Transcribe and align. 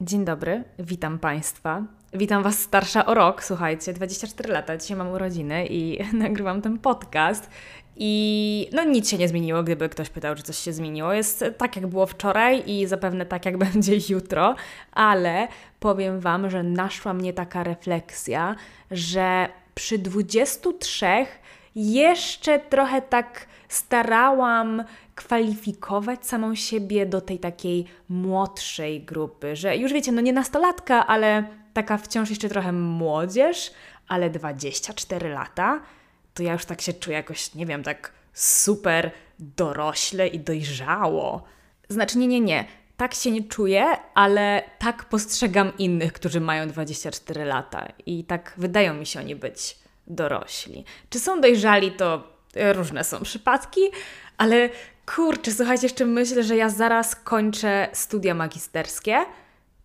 Dzień 0.00 0.24
dobry, 0.24 0.64
witam 0.78 1.18
Państwa. 1.18 1.82
Witam 2.12 2.42
Was 2.42 2.58
starsza 2.58 3.06
o 3.06 3.14
rok, 3.14 3.44
słuchajcie, 3.44 3.92
24 3.92 4.52
lata, 4.52 4.76
dzisiaj 4.76 4.96
mam 4.96 5.08
urodziny 5.08 5.66
i 5.66 5.98
nagrywam 6.12 6.62
ten 6.62 6.78
podcast. 6.78 7.50
I 7.96 8.70
no 8.72 8.84
nic 8.84 9.10
się 9.10 9.18
nie 9.18 9.28
zmieniło, 9.28 9.62
gdyby 9.62 9.88
ktoś 9.88 10.10
pytał, 10.10 10.34
czy 10.34 10.42
coś 10.42 10.58
się 10.58 10.72
zmieniło. 10.72 11.12
Jest 11.12 11.44
tak, 11.58 11.76
jak 11.76 11.86
było 11.86 12.06
wczoraj 12.06 12.62
i 12.70 12.86
zapewne 12.86 13.26
tak, 13.26 13.46
jak 13.46 13.58
będzie 13.66 13.98
jutro, 14.08 14.54
ale 14.92 15.48
powiem 15.80 16.20
Wam, 16.20 16.50
że 16.50 16.62
naszła 16.62 17.14
mnie 17.14 17.32
taka 17.32 17.64
refleksja, 17.64 18.56
że 18.90 19.48
przy 19.74 19.98
23 19.98 21.06
jeszcze 21.74 22.58
trochę 22.58 23.02
tak 23.02 23.46
starałam 23.68 24.84
kwalifikować 25.16 26.26
samą 26.26 26.54
siebie 26.54 27.06
do 27.06 27.20
tej 27.20 27.38
takiej 27.38 27.84
młodszej 28.08 29.00
grupy, 29.00 29.56
że 29.56 29.76
już 29.76 29.92
wiecie, 29.92 30.12
no 30.12 30.20
nie 30.20 30.32
nastolatka, 30.32 31.06
ale 31.06 31.44
taka 31.72 31.98
wciąż 31.98 32.30
jeszcze 32.30 32.48
trochę 32.48 32.72
młodzież, 32.72 33.72
ale 34.08 34.30
24 34.30 35.28
lata, 35.28 35.80
to 36.34 36.42
ja 36.42 36.52
już 36.52 36.64
tak 36.64 36.80
się 36.80 36.92
czuję 36.92 37.16
jakoś, 37.16 37.54
nie 37.54 37.66
wiem, 37.66 37.82
tak 37.82 38.12
super 38.32 39.10
dorośle 39.38 40.28
i 40.28 40.38
dojrzało. 40.40 41.42
Znaczy, 41.88 42.18
nie, 42.18 42.26
nie, 42.26 42.40
nie. 42.40 42.64
Tak 42.96 43.14
się 43.14 43.30
nie 43.30 43.44
czuję, 43.44 43.86
ale 44.14 44.62
tak 44.78 45.04
postrzegam 45.04 45.72
innych, 45.78 46.12
którzy 46.12 46.40
mają 46.40 46.68
24 46.68 47.44
lata 47.44 47.88
i 48.06 48.24
tak 48.24 48.54
wydają 48.56 48.94
mi 48.94 49.06
się 49.06 49.20
oni 49.20 49.36
być 49.36 49.76
dorośli. 50.06 50.84
Czy 51.10 51.20
są 51.20 51.40
dojrzali, 51.40 51.92
to 51.92 52.22
różne 52.54 53.04
są 53.04 53.22
przypadki, 53.22 53.80
ale 54.38 54.70
kurczę, 55.14 55.52
słuchajcie, 55.52 55.86
jeszcze 55.86 56.04
myślę, 56.04 56.42
że 56.42 56.56
ja 56.56 56.68
zaraz 56.68 57.16
kończę 57.16 57.88
studia 57.92 58.34
magisterskie. 58.34 59.16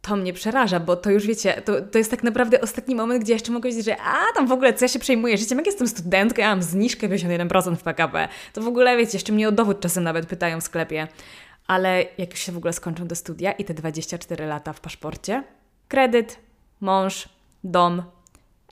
To 0.01 0.15
mnie 0.15 0.33
przeraża, 0.33 0.79
bo 0.79 0.95
to 0.95 1.11
już 1.11 1.27
wiecie, 1.27 1.61
to, 1.65 1.81
to 1.81 1.97
jest 1.97 2.11
tak 2.11 2.23
naprawdę 2.23 2.61
ostatni 2.61 2.95
moment, 2.95 3.23
gdzie 3.23 3.33
jeszcze 3.33 3.51
mogę 3.51 3.61
powiedzieć, 3.61 3.85
że 3.85 3.97
a 4.01 4.33
tam 4.35 4.47
w 4.47 4.51
ogóle 4.51 4.73
co 4.73 4.85
ja 4.85 4.89
się 4.89 4.99
przejmuję 4.99 5.37
życiem, 5.37 5.57
jak 5.57 5.67
jestem 5.67 5.87
studentką, 5.87 6.41
ja 6.41 6.49
mam 6.49 6.63
zniżkę 6.63 7.09
51% 7.09 7.75
w 7.75 7.83
PKB. 7.83 8.27
To 8.53 8.61
w 8.61 8.67
ogóle 8.67 8.97
wiecie, 8.97 9.11
jeszcze 9.13 9.33
mnie 9.33 9.47
o 9.47 9.51
dowód 9.51 9.79
czasem 9.79 10.03
nawet 10.03 10.25
pytają 10.25 10.61
w 10.61 10.63
sklepie. 10.63 11.07
Ale 11.67 12.05
jak 12.17 12.31
już 12.31 12.39
się 12.39 12.51
w 12.51 12.57
ogóle 12.57 12.73
skończą 12.73 13.07
do 13.07 13.15
studia 13.15 13.51
i 13.51 13.65
te 13.65 13.73
24 13.73 14.45
lata 14.45 14.73
w 14.73 14.79
paszporcie, 14.79 15.43
kredyt, 15.87 16.39
mąż, 16.79 17.29
dom, 17.63 18.03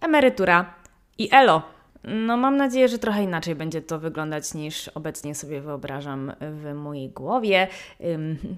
emerytura 0.02 0.74
i 1.18 1.30
elo. 1.32 1.79
No, 2.04 2.38
mam 2.38 2.58
nadzieję, 2.58 2.88
że 2.88 2.98
trochę 2.98 3.24
inaczej 3.24 3.56
będzie 3.56 3.82
to 3.82 4.00
wyglądać 4.00 4.54
niż 4.54 4.88
obecnie 4.88 5.36
sobie 5.36 5.62
wyobrażam 5.62 6.32
w 6.42 6.74
mojej 6.74 7.10
głowie. 7.10 7.68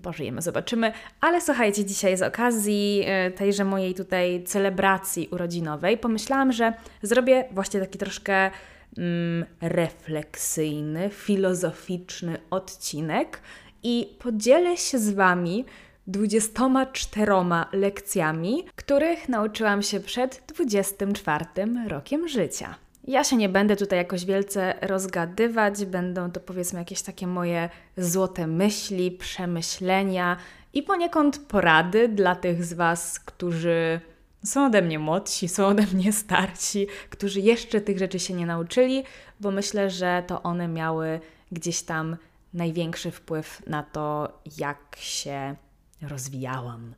pożyjemy, 0.01 0.41
zobaczymy. 0.41 0.93
Ale 1.21 1.41
słuchajcie, 1.41 1.85
dzisiaj 1.85 2.17
z 2.17 2.21
okazji 2.21 3.05
y, 3.27 3.31
tejże 3.31 3.65
mojej 3.65 3.93
tutaj 3.95 4.43
celebracji 4.43 5.27
urodzinowej 5.31 5.97
pomyślałam, 5.97 6.51
że 6.51 6.73
zrobię 7.01 7.45
właśnie 7.51 7.79
taki 7.79 7.97
troszkę 7.97 8.51
um, 8.97 9.45
refleksyjny, 9.61 11.09
filozoficzny 11.09 12.37
odcinek 12.49 13.41
i 13.83 14.15
podzielę 14.19 14.77
się 14.77 14.99
z 14.99 15.11
Wami 15.13 15.65
24 16.07 17.31
lekcjami, 17.73 18.63
których 18.75 19.29
nauczyłam 19.29 19.81
się 19.81 19.99
przed 19.99 20.43
24 20.47 21.45
rokiem 21.87 22.27
życia. 22.27 22.75
Ja 23.03 23.23
się 23.23 23.37
nie 23.37 23.49
będę 23.49 23.75
tutaj 23.75 23.99
jakoś 23.99 24.25
wielce 24.25 24.73
rozgadywać, 24.81 25.85
będą 25.85 26.31
to 26.31 26.39
powiedzmy 26.39 26.79
jakieś 26.79 27.01
takie 27.01 27.27
moje 27.27 27.69
złote 27.97 28.47
myśli, 28.47 29.11
przemyślenia 29.11 30.37
i 30.73 30.83
poniekąd 30.83 31.39
porady 31.39 32.07
dla 32.07 32.35
tych 32.35 32.65
z 32.65 32.73
Was, 32.73 33.19
którzy 33.19 34.01
są 34.43 34.65
ode 34.65 34.81
mnie 34.81 34.99
młodsi, 34.99 35.47
są 35.47 35.67
ode 35.67 35.83
mnie 35.93 36.13
starsi, 36.13 36.87
którzy 37.09 37.39
jeszcze 37.39 37.81
tych 37.81 37.99
rzeczy 37.99 38.19
się 38.19 38.33
nie 38.33 38.45
nauczyli, 38.45 39.03
bo 39.39 39.51
myślę, 39.51 39.89
że 39.89 40.23
to 40.27 40.43
one 40.43 40.67
miały 40.67 41.19
gdzieś 41.51 41.81
tam 41.81 42.17
największy 42.53 43.11
wpływ 43.11 43.67
na 43.67 43.83
to, 43.83 44.39
jak 44.57 44.95
się 44.99 45.55
rozwijałam 46.01 46.93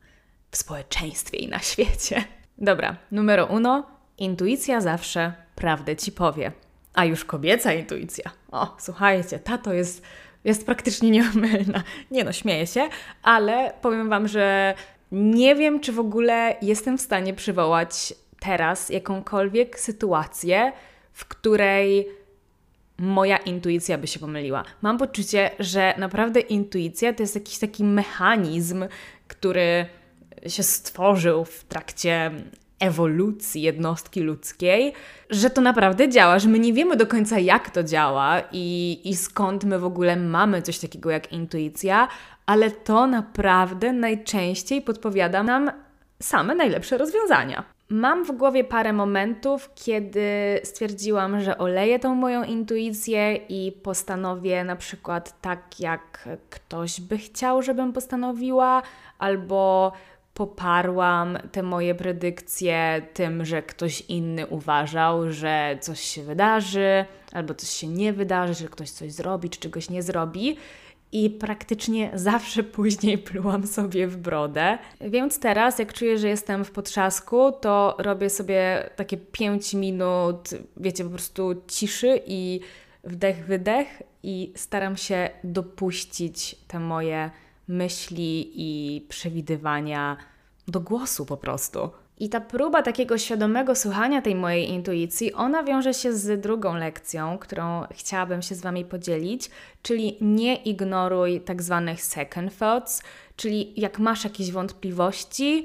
w 0.50 0.56
społeczeństwie 0.56 1.38
i 1.38 1.48
na 1.48 1.58
świecie. 1.58 2.24
Dobra, 2.58 2.96
numero 3.10 3.46
uno. 3.46 3.93
Intuicja 4.18 4.80
zawsze 4.80 5.32
prawdę 5.54 5.96
ci 5.96 6.12
powie. 6.12 6.52
A 6.94 7.04
już 7.04 7.24
kobieca 7.24 7.72
intuicja. 7.72 8.30
O, 8.52 8.76
słuchajcie, 8.78 9.38
ta 9.38 9.58
to 9.58 9.72
jest, 9.72 10.02
jest 10.44 10.66
praktycznie 10.66 11.10
nieomylna. 11.10 11.82
Nie 12.10 12.24
no, 12.24 12.32
śmieję 12.32 12.66
się, 12.66 12.88
ale 13.22 13.72
powiem 13.82 14.08
Wam, 14.08 14.28
że 14.28 14.74
nie 15.12 15.54
wiem, 15.54 15.80
czy 15.80 15.92
w 15.92 15.98
ogóle 15.98 16.56
jestem 16.62 16.98
w 16.98 17.00
stanie 17.00 17.34
przywołać 17.34 18.14
teraz 18.40 18.90
jakąkolwiek 18.90 19.80
sytuację, 19.80 20.72
w 21.12 21.24
której 21.24 22.08
moja 22.98 23.36
intuicja 23.36 23.98
by 23.98 24.06
się 24.06 24.20
pomyliła. 24.20 24.64
Mam 24.82 24.98
poczucie, 24.98 25.50
że 25.58 25.94
naprawdę 25.98 26.40
intuicja 26.40 27.12
to 27.12 27.22
jest 27.22 27.34
jakiś 27.34 27.58
taki 27.58 27.84
mechanizm, 27.84 28.84
który 29.28 29.86
się 30.46 30.62
stworzył 30.62 31.44
w 31.44 31.64
trakcie 31.64 32.30
ewolucji 32.84 33.62
jednostki 33.62 34.20
ludzkiej, 34.20 34.92
że 35.30 35.50
to 35.50 35.60
naprawdę 35.60 36.08
działa, 36.08 36.38
że 36.38 36.48
my 36.48 36.58
nie 36.58 36.72
wiemy 36.72 36.96
do 36.96 37.06
końca, 37.06 37.38
jak 37.38 37.70
to 37.70 37.82
działa 37.82 38.42
i, 38.52 39.00
i 39.04 39.16
skąd 39.16 39.64
my 39.64 39.78
w 39.78 39.84
ogóle 39.84 40.16
mamy 40.16 40.62
coś 40.62 40.78
takiego 40.78 41.10
jak 41.10 41.32
intuicja, 41.32 42.08
ale 42.46 42.70
to 42.70 43.06
naprawdę 43.06 43.92
najczęściej 43.92 44.82
podpowiada 44.82 45.42
nam 45.42 45.70
same 46.22 46.54
najlepsze 46.54 46.98
rozwiązania. 46.98 47.64
Mam 47.88 48.24
w 48.24 48.32
głowie 48.32 48.64
parę 48.64 48.92
momentów, 48.92 49.70
kiedy 49.74 50.60
stwierdziłam, 50.64 51.40
że 51.40 51.58
oleję 51.58 51.98
tą 51.98 52.14
moją 52.14 52.44
intuicję 52.44 53.36
i 53.36 53.72
postanowię 53.72 54.64
na 54.64 54.76
przykład 54.76 55.40
tak, 55.40 55.80
jak 55.80 56.28
ktoś 56.50 57.00
by 57.00 57.18
chciał, 57.18 57.62
żebym 57.62 57.92
postanowiła, 57.92 58.82
albo 59.18 59.92
poparłam 60.34 61.38
te 61.52 61.62
moje 61.62 61.94
predykcje 61.94 63.02
tym, 63.14 63.44
że 63.44 63.62
ktoś 63.62 64.00
inny 64.00 64.46
uważał, 64.46 65.32
że 65.32 65.78
coś 65.80 66.00
się 66.00 66.22
wydarzy, 66.22 67.04
albo 67.32 67.54
coś 67.54 67.70
się 67.70 67.88
nie 67.88 68.12
wydarzy, 68.12 68.54
że 68.54 68.68
ktoś 68.68 68.90
coś 68.90 69.12
zrobi, 69.12 69.50
czy 69.50 69.60
czegoś 69.60 69.90
nie 69.90 70.02
zrobi. 70.02 70.56
I 71.12 71.30
praktycznie 71.30 72.10
zawsze 72.14 72.62
później 72.78 73.18
plułam 73.18 73.66
sobie 73.66 74.06
w 74.06 74.16
brodę. 74.16 74.78
Więc 75.00 75.40
teraz, 75.40 75.78
jak 75.78 75.92
czuję, 75.92 76.18
że 76.18 76.28
jestem 76.28 76.64
w 76.64 76.70
potrzasku, 76.70 77.52
to 77.60 77.96
robię 77.98 78.30
sobie 78.30 78.90
takie 78.96 79.16
5 79.16 79.74
minut, 79.74 80.48
wiecie, 80.76 81.04
po 81.04 81.10
prostu 81.10 81.62
ciszy 81.68 82.20
i 82.26 82.60
wdech, 83.04 83.44
wydech, 83.46 84.02
i 84.22 84.52
staram 84.56 84.96
się 84.96 85.30
dopuścić 85.44 86.56
te 86.68 86.80
moje 86.80 87.30
myśli 87.68 88.52
i 88.54 89.00
przewidywania 89.00 90.16
do 90.68 90.80
głosu 90.80 91.26
po 91.26 91.36
prostu. 91.36 91.90
I 92.18 92.28
ta 92.28 92.40
próba 92.40 92.82
takiego 92.82 93.18
świadomego 93.18 93.74
słuchania 93.74 94.22
tej 94.22 94.34
mojej 94.34 94.70
intuicji, 94.70 95.32
ona 95.32 95.64
wiąże 95.64 95.94
się 95.94 96.12
z 96.12 96.40
drugą 96.40 96.74
lekcją, 96.76 97.38
którą 97.38 97.84
chciałabym 97.90 98.42
się 98.42 98.54
z 98.54 98.60
Wami 98.60 98.84
podzielić, 98.84 99.50
czyli 99.82 100.18
nie 100.20 100.56
ignoruj 100.56 101.40
tak 101.40 101.62
zwanych 101.62 102.04
second 102.04 102.58
thoughts, 102.58 103.02
czyli 103.36 103.80
jak 103.80 103.98
masz 103.98 104.24
jakieś 104.24 104.52
wątpliwości, 104.52 105.64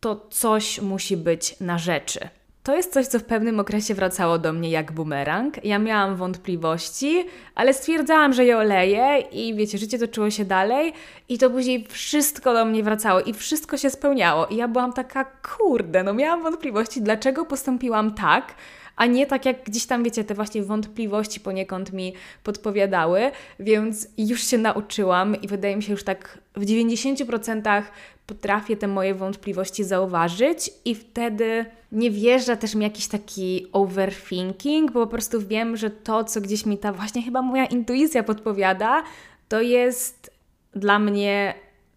to 0.00 0.26
coś 0.30 0.80
musi 0.80 1.16
być 1.16 1.60
na 1.60 1.78
rzeczy. 1.78 2.28
To 2.62 2.76
jest 2.76 2.92
coś, 2.92 3.06
co 3.06 3.18
w 3.18 3.24
pewnym 3.24 3.60
okresie 3.60 3.94
wracało 3.94 4.38
do 4.38 4.52
mnie 4.52 4.70
jak 4.70 4.92
bumerang. 4.92 5.64
Ja 5.64 5.78
miałam 5.78 6.16
wątpliwości, 6.16 7.24
ale 7.54 7.74
stwierdzałam, 7.74 8.32
że 8.32 8.44
je 8.44 8.58
oleję 8.58 9.18
i 9.32 9.54
wiecie, 9.54 9.78
życie 9.78 9.98
toczyło 9.98 10.30
się 10.30 10.44
dalej 10.44 10.92
i 11.28 11.38
to 11.38 11.50
później 11.50 11.86
wszystko 11.88 12.54
do 12.54 12.64
mnie 12.64 12.82
wracało 12.82 13.20
i 13.20 13.34
wszystko 13.34 13.76
się 13.76 13.90
spełniało. 13.90 14.46
I 14.46 14.56
ja 14.56 14.68
byłam 14.68 14.92
taka, 14.92 15.24
kurde, 15.24 16.02
no 16.02 16.14
miałam 16.14 16.42
wątpliwości, 16.42 17.02
dlaczego 17.02 17.44
postąpiłam 17.44 18.14
tak, 18.14 18.54
a 18.96 19.06
nie 19.06 19.26
tak 19.26 19.46
jak 19.46 19.64
gdzieś 19.64 19.86
tam, 19.86 20.02
wiecie, 20.02 20.24
te 20.24 20.34
właśnie 20.34 20.62
wątpliwości 20.62 21.40
poniekąd 21.40 21.92
mi 21.92 22.14
podpowiadały, 22.44 23.30
więc 23.60 24.08
już 24.18 24.46
się 24.46 24.58
nauczyłam 24.58 25.40
i 25.42 25.48
wydaje 25.48 25.76
mi 25.76 25.82
się 25.82 25.92
już 25.92 26.04
tak 26.04 26.38
w 26.56 26.64
90% 26.64 27.82
potrafię 28.30 28.76
te 28.76 28.88
moje 28.88 29.14
wątpliwości 29.14 29.84
zauważyć 29.84 30.70
i 30.84 30.94
wtedy 30.94 31.66
nie 31.92 32.10
wjeżdża 32.10 32.56
też 32.56 32.74
mi 32.74 32.84
jakiś 32.84 33.08
taki 33.08 33.66
overthinking, 33.72 34.92
bo 34.92 35.00
po 35.00 35.10
prostu 35.10 35.40
wiem, 35.46 35.76
że 35.76 35.90
to, 35.90 36.24
co 36.24 36.40
gdzieś 36.40 36.66
mi 36.66 36.78
ta 36.78 36.92
właśnie 36.92 37.22
chyba 37.22 37.42
moja 37.42 37.66
intuicja 37.66 38.22
podpowiada, 38.22 39.02
to 39.48 39.60
jest 39.60 40.30
dla 40.74 40.98
mnie 40.98 41.54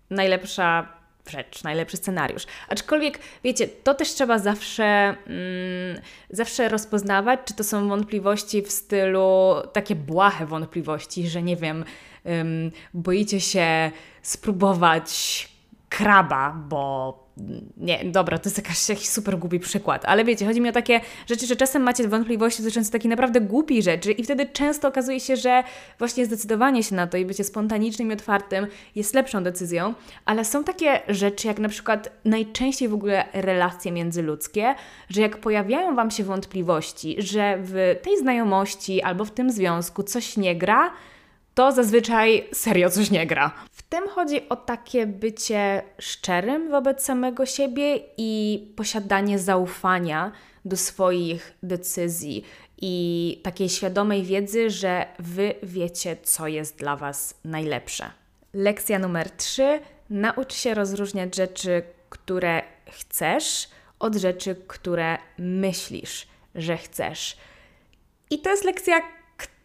najlepsza 0.09 0.87
rzecz, 1.29 1.63
najlepszy 1.63 1.97
scenariusz. 1.97 2.43
Aczkolwiek, 2.69 3.19
wiecie, 3.43 3.67
to 3.67 3.93
też 3.93 4.09
trzeba 4.13 4.39
zawsze, 4.39 4.83
mm, 4.83 6.01
zawsze 6.29 6.69
rozpoznawać, 6.69 7.39
czy 7.45 7.53
to 7.53 7.63
są 7.63 7.89
wątpliwości 7.89 8.61
w 8.61 8.71
stylu 8.71 9.53
takie 9.73 9.95
błahe 9.95 10.45
wątpliwości, 10.45 11.27
że 11.27 11.41
nie 11.41 11.55
wiem, 11.55 11.85
boicie 12.93 13.41
się 13.41 13.91
spróbować 14.21 15.52
kraba, 15.97 16.55
bo 16.69 17.23
nie, 17.77 18.05
dobra, 18.05 18.37
to 18.37 18.49
jest 18.49 18.57
jakaś, 18.57 18.89
jakiś 18.89 19.09
super 19.09 19.37
głupi 19.37 19.59
przykład, 19.59 20.05
ale 20.05 20.25
wiecie, 20.25 20.45
chodzi 20.45 20.61
mi 20.61 20.69
o 20.69 20.71
takie 20.71 21.01
rzeczy, 21.27 21.47
że 21.47 21.55
czasem 21.55 21.81
macie 21.81 22.07
wątpliwości 22.07 22.63
dotyczące 22.63 22.91
takich 22.91 23.09
naprawdę 23.09 23.41
głupi 23.41 23.81
rzeczy 23.81 24.11
i 24.11 24.23
wtedy 24.23 24.45
często 24.45 24.87
okazuje 24.87 25.19
się, 25.19 25.35
że 25.35 25.63
właśnie 25.99 26.25
zdecydowanie 26.25 26.83
się 26.83 26.95
na 26.95 27.07
to 27.07 27.17
i 27.17 27.25
bycie 27.25 27.43
spontanicznym 27.43 28.09
i 28.09 28.13
otwartym 28.13 28.67
jest 28.95 29.13
lepszą 29.13 29.43
decyzją, 29.43 29.93
ale 30.25 30.45
są 30.45 30.63
takie 30.63 31.01
rzeczy, 31.07 31.47
jak 31.47 31.59
na 31.59 31.69
przykład 31.69 32.11
najczęściej 32.25 32.89
w 32.89 32.93
ogóle 32.93 33.25
relacje 33.33 33.91
międzyludzkie, 33.91 34.75
że 35.09 35.21
jak 35.21 35.37
pojawiają 35.37 35.95
Wam 35.95 36.11
się 36.11 36.23
wątpliwości, 36.23 37.15
że 37.19 37.57
w 37.61 37.95
tej 38.03 38.17
znajomości 38.17 39.01
albo 39.01 39.25
w 39.25 39.31
tym 39.31 39.51
związku 39.51 40.03
coś 40.03 40.37
nie 40.37 40.55
gra, 40.55 40.91
to 41.53 41.71
zazwyczaj 41.71 42.47
serio 42.53 42.89
coś 42.89 43.11
nie 43.11 43.27
gra. 43.27 43.51
Tym 43.93 44.09
chodzi 44.09 44.49
o 44.49 44.55
takie 44.55 45.07
bycie 45.07 45.83
szczerym 45.99 46.69
wobec 46.69 47.03
samego 47.03 47.45
siebie 47.45 47.99
i 48.17 48.61
posiadanie 48.75 49.39
zaufania 49.39 50.31
do 50.65 50.77
swoich 50.77 51.53
decyzji 51.63 52.45
i 52.81 53.39
takiej 53.43 53.69
świadomej 53.69 54.23
wiedzy, 54.23 54.69
że 54.69 55.05
Wy 55.19 55.55
wiecie, 55.63 56.17
co 56.23 56.47
jest 56.47 56.77
dla 56.77 56.95
Was 56.95 57.39
najlepsze. 57.43 58.11
Lekcja 58.53 58.99
numer 58.99 59.31
3. 59.31 59.79
Naucz 60.09 60.53
się 60.53 60.73
rozróżniać 60.73 61.35
rzeczy, 61.35 61.83
które 62.09 62.61
chcesz, 62.91 63.69
od 63.99 64.15
rzeczy, 64.15 64.55
które 64.67 65.17
myślisz, 65.37 66.27
że 66.55 66.77
chcesz. 66.77 67.37
I 68.29 68.39
to 68.39 68.49
jest 68.49 68.63
lekcja, 68.63 69.01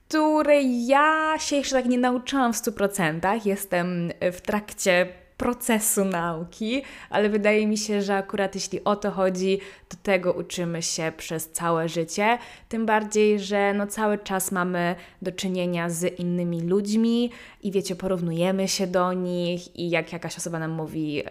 której 0.09 0.87
ja 0.87 1.35
się 1.39 1.57
jeszcze 1.57 1.77
tak 1.77 1.87
nie 1.87 1.99
nauczyłam 1.99 2.53
w 2.53 2.57
100%. 2.57 3.41
Jestem 3.47 4.13
w 4.33 4.41
trakcie 4.41 5.07
procesu 5.37 6.05
nauki, 6.05 6.83
ale 7.11 7.29
wydaje 7.29 7.67
mi 7.67 7.79
się, 7.79 8.03
że 8.03 8.17
akurat 8.17 8.55
jeśli 8.55 8.85
o 8.85 8.97
to 8.97 9.11
chodzi, 9.11 9.59
to 9.89 9.97
tego 10.03 10.33
uczymy 10.33 10.83
się 10.83 11.13
przez 11.17 11.51
całe 11.51 11.89
życie. 11.89 12.39
Tym 12.69 12.87
bardziej, 12.87 13.41
że 13.41 13.75
no 13.75 13.87
cały 13.87 14.19
czas 14.19 14.53
mamy 14.53 14.95
do 15.23 15.33
czynienia 15.33 15.91
z 15.91 16.19
innymi 16.19 16.61
ludźmi 16.61 17.31
i 17.63 17.73
wiecie, 17.73 17.97
porównujemy 17.97 18.69
się 18.69 18.87
do 18.87 19.13
nich 19.13 19.77
i 19.77 19.91
jak 19.91 20.13
jakaś 20.13 20.37
osoba 20.37 20.59
nam 20.59 20.71
mówi, 20.71 21.23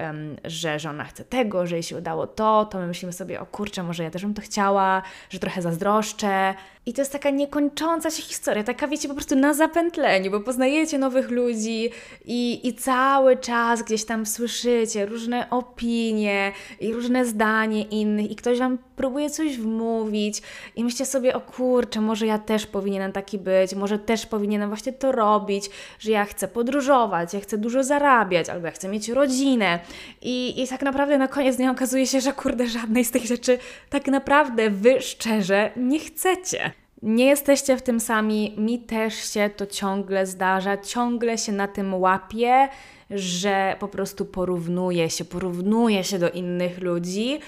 że, 0.43 0.79
że 0.79 0.89
ona 0.89 1.03
chce 1.03 1.23
tego, 1.23 1.67
że 1.67 1.75
jej 1.75 1.83
się 1.83 1.97
udało 1.97 2.27
to, 2.27 2.65
to 2.65 2.79
my 2.79 2.87
myślimy 2.87 3.13
sobie, 3.13 3.39
o 3.41 3.45
kurczę, 3.45 3.83
może 3.83 4.03
ja 4.03 4.11
też 4.11 4.21
bym 4.21 4.33
to 4.33 4.41
chciała, 4.41 5.01
że 5.29 5.39
trochę 5.39 5.61
zazdroszczę. 5.61 6.53
I 6.87 6.93
to 6.93 7.01
jest 7.01 7.11
taka 7.11 7.29
niekończąca 7.29 8.11
się 8.11 8.23
historia, 8.23 8.63
taka 8.63 8.87
wiecie, 8.87 9.07
po 9.07 9.13
prostu 9.13 9.35
na 9.35 9.53
zapętleniu, 9.53 10.31
bo 10.31 10.39
poznajecie 10.39 10.97
nowych 10.97 11.31
ludzi 11.31 11.89
i, 12.25 12.67
i 12.67 12.73
cały 12.73 13.37
czas 13.37 13.83
gdzieś 13.83 14.05
tam 14.05 14.25
słyszycie 14.25 15.05
różne 15.05 15.49
opinie 15.49 16.51
i 16.79 16.93
różne 16.93 17.25
zdanie 17.25 17.81
innych 17.81 18.31
i 18.31 18.35
ktoś 18.35 18.59
Wam 18.59 18.77
próbuje 18.95 19.29
coś 19.29 19.57
wmówić 19.57 20.41
i 20.75 20.83
myślicie 20.83 21.05
sobie, 21.05 21.35
o 21.35 21.41
kurczę, 21.41 22.01
może 22.01 22.25
ja 22.25 22.39
też 22.39 22.65
powinienem 22.65 23.11
taki 23.11 23.37
być, 23.37 23.75
może 23.75 23.99
też 23.99 24.25
powinienem 24.25 24.69
właśnie 24.69 24.93
to 24.93 25.11
robić, 25.11 25.69
że 25.99 26.11
ja 26.11 26.25
chcę 26.25 26.47
podróżować, 26.47 27.33
ja 27.33 27.39
chcę 27.39 27.57
dużo 27.57 27.83
zarabiać, 27.83 28.49
albo 28.49 28.65
ja 28.65 28.71
chcę 28.71 28.87
mieć 28.87 29.09
rodzinę. 29.09 29.79
I, 30.21 30.63
i 30.63 30.67
tak 30.67 30.81
naprawdę 30.81 31.17
na 31.17 31.27
koniec 31.27 31.55
dnia 31.55 31.71
okazuje 31.71 32.07
się, 32.07 32.21
że 32.21 32.33
kurde, 32.33 32.67
żadnej 32.67 33.05
z 33.05 33.11
tych 33.11 33.25
rzeczy 33.25 33.59
tak 33.89 34.07
naprawdę 34.07 34.69
Wy 34.69 35.01
szczerze 35.01 35.71
nie 35.75 35.99
chcecie. 35.99 36.76
Nie 37.01 37.25
jesteście 37.25 37.77
w 37.77 37.81
tym 37.81 37.99
sami, 37.99 38.55
mi 38.57 38.79
też 38.79 39.33
się 39.33 39.49
to 39.49 39.65
ciągle 39.65 40.25
zdarza, 40.25 40.77
ciągle 40.77 41.37
się 41.37 41.51
na 41.51 41.67
tym 41.67 41.93
łapię, 41.93 42.69
że 43.09 43.75
po 43.79 43.87
prostu 43.87 44.25
porównuję 44.25 45.09
się, 45.09 45.25
porównuję 45.25 46.03
się 46.03 46.19
do 46.19 46.29
innych 46.29 46.81
ludzi 46.81 47.39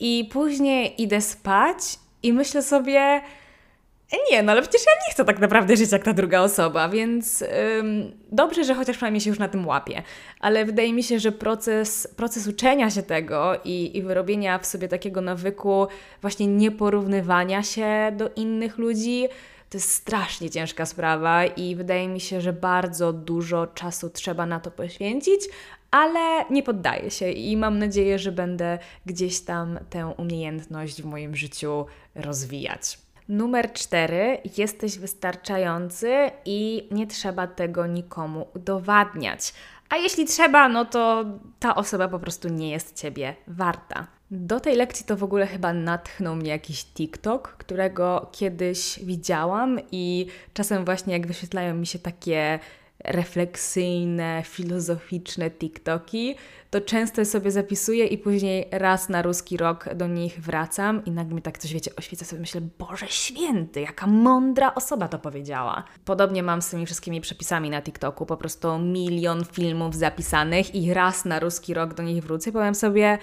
i 0.00 0.28
później 0.32 1.02
idę 1.02 1.20
spać 1.20 1.78
i 2.22 2.32
myślę 2.32 2.62
sobie, 2.62 3.20
nie, 4.30 4.42
no 4.42 4.52
ale 4.52 4.62
przecież 4.62 4.82
ja 4.86 4.92
nie 5.06 5.12
chcę 5.12 5.24
tak 5.24 5.38
naprawdę 5.38 5.76
żyć 5.76 5.92
jak 5.92 6.04
ta 6.04 6.12
druga 6.12 6.40
osoba, 6.40 6.88
więc 6.88 7.42
ym, 7.78 8.12
dobrze, 8.32 8.64
że 8.64 8.74
chociaż 8.74 8.96
przynajmniej 8.96 9.20
się 9.20 9.30
już 9.30 9.38
na 9.38 9.48
tym 9.48 9.66
łapie. 9.66 10.02
Ale 10.40 10.64
wydaje 10.64 10.92
mi 10.92 11.02
się, 11.02 11.18
że 11.18 11.32
proces, 11.32 12.08
proces 12.16 12.46
uczenia 12.46 12.90
się 12.90 13.02
tego 13.02 13.60
i, 13.64 13.96
i 13.96 14.02
wyrobienia 14.02 14.58
w 14.58 14.66
sobie 14.66 14.88
takiego 14.88 15.20
nawyku 15.20 15.86
właśnie 16.20 16.46
nieporównywania 16.46 17.62
się 17.62 18.12
do 18.16 18.30
innych 18.36 18.78
ludzi, 18.78 19.28
to 19.70 19.78
jest 19.78 19.92
strasznie 19.92 20.50
ciężka 20.50 20.86
sprawa 20.86 21.46
i 21.46 21.76
wydaje 21.76 22.08
mi 22.08 22.20
się, 22.20 22.40
że 22.40 22.52
bardzo 22.52 23.12
dużo 23.12 23.66
czasu 23.66 24.10
trzeba 24.10 24.46
na 24.46 24.60
to 24.60 24.70
poświęcić, 24.70 25.40
ale 25.90 26.44
nie 26.50 26.62
poddaję 26.62 27.10
się 27.10 27.30
i 27.30 27.56
mam 27.56 27.78
nadzieję, 27.78 28.18
że 28.18 28.32
będę 28.32 28.78
gdzieś 29.06 29.40
tam 29.40 29.78
tę 29.90 30.06
umiejętność 30.06 31.02
w 31.02 31.04
moim 31.04 31.36
życiu 31.36 31.86
rozwijać. 32.14 33.03
Numer 33.28 33.72
cztery, 33.72 34.38
jesteś 34.58 34.98
wystarczający 34.98 36.30
i 36.44 36.88
nie 36.90 37.06
trzeba 37.06 37.46
tego 37.46 37.86
nikomu 37.86 38.46
udowadniać. 38.56 39.52
A 39.88 39.96
jeśli 39.96 40.24
trzeba, 40.24 40.68
no 40.68 40.84
to 40.84 41.24
ta 41.60 41.74
osoba 41.74 42.08
po 42.08 42.18
prostu 42.18 42.48
nie 42.48 42.70
jest 42.70 43.00
ciebie 43.00 43.34
warta. 43.46 44.06
Do 44.30 44.60
tej 44.60 44.76
lekcji 44.76 45.06
to 45.06 45.16
w 45.16 45.24
ogóle 45.24 45.46
chyba 45.46 45.72
natchnął 45.72 46.36
mnie 46.36 46.50
jakiś 46.50 46.84
TikTok, 46.84 47.48
którego 47.48 48.28
kiedyś 48.32 49.00
widziałam 49.02 49.78
i 49.92 50.26
czasem 50.54 50.84
właśnie 50.84 51.12
jak 51.12 51.26
wyświetlają 51.26 51.74
mi 51.74 51.86
się 51.86 51.98
takie 51.98 52.58
refleksyjne, 53.04 54.42
filozoficzne 54.46 55.50
TikToki, 55.50 56.34
to 56.70 56.80
często 56.80 57.24
sobie 57.24 57.50
zapisuję 57.50 58.06
i 58.06 58.18
później 58.18 58.68
raz 58.70 59.08
na 59.08 59.22
ruski 59.22 59.56
rok 59.56 59.94
do 59.94 60.06
nich 60.06 60.40
wracam 60.40 61.04
i 61.04 61.10
nagle 61.10 61.34
mi 61.34 61.42
tak 61.42 61.58
coś, 61.58 61.72
wiecie, 61.72 61.90
oświeca 61.96 62.24
sobie, 62.24 62.40
myślę, 62.40 62.60
Boże 62.78 63.06
Święty, 63.08 63.80
jaka 63.80 64.06
mądra 64.06 64.74
osoba 64.74 65.08
to 65.08 65.18
powiedziała. 65.18 65.84
Podobnie 66.04 66.42
mam 66.42 66.62
z 66.62 66.70
tymi 66.70 66.86
wszystkimi 66.86 67.20
przepisami 67.20 67.70
na 67.70 67.82
TikToku, 67.82 68.26
po 68.26 68.36
prostu 68.36 68.78
milion 68.78 69.44
filmów 69.44 69.94
zapisanych 69.94 70.74
i 70.74 70.94
raz 70.94 71.24
na 71.24 71.40
ruski 71.40 71.74
rok 71.74 71.94
do 71.94 72.02
nich 72.02 72.24
wrócę 72.24 72.50
i 72.50 72.52
powiem 72.52 72.74
sobie, 72.74 73.18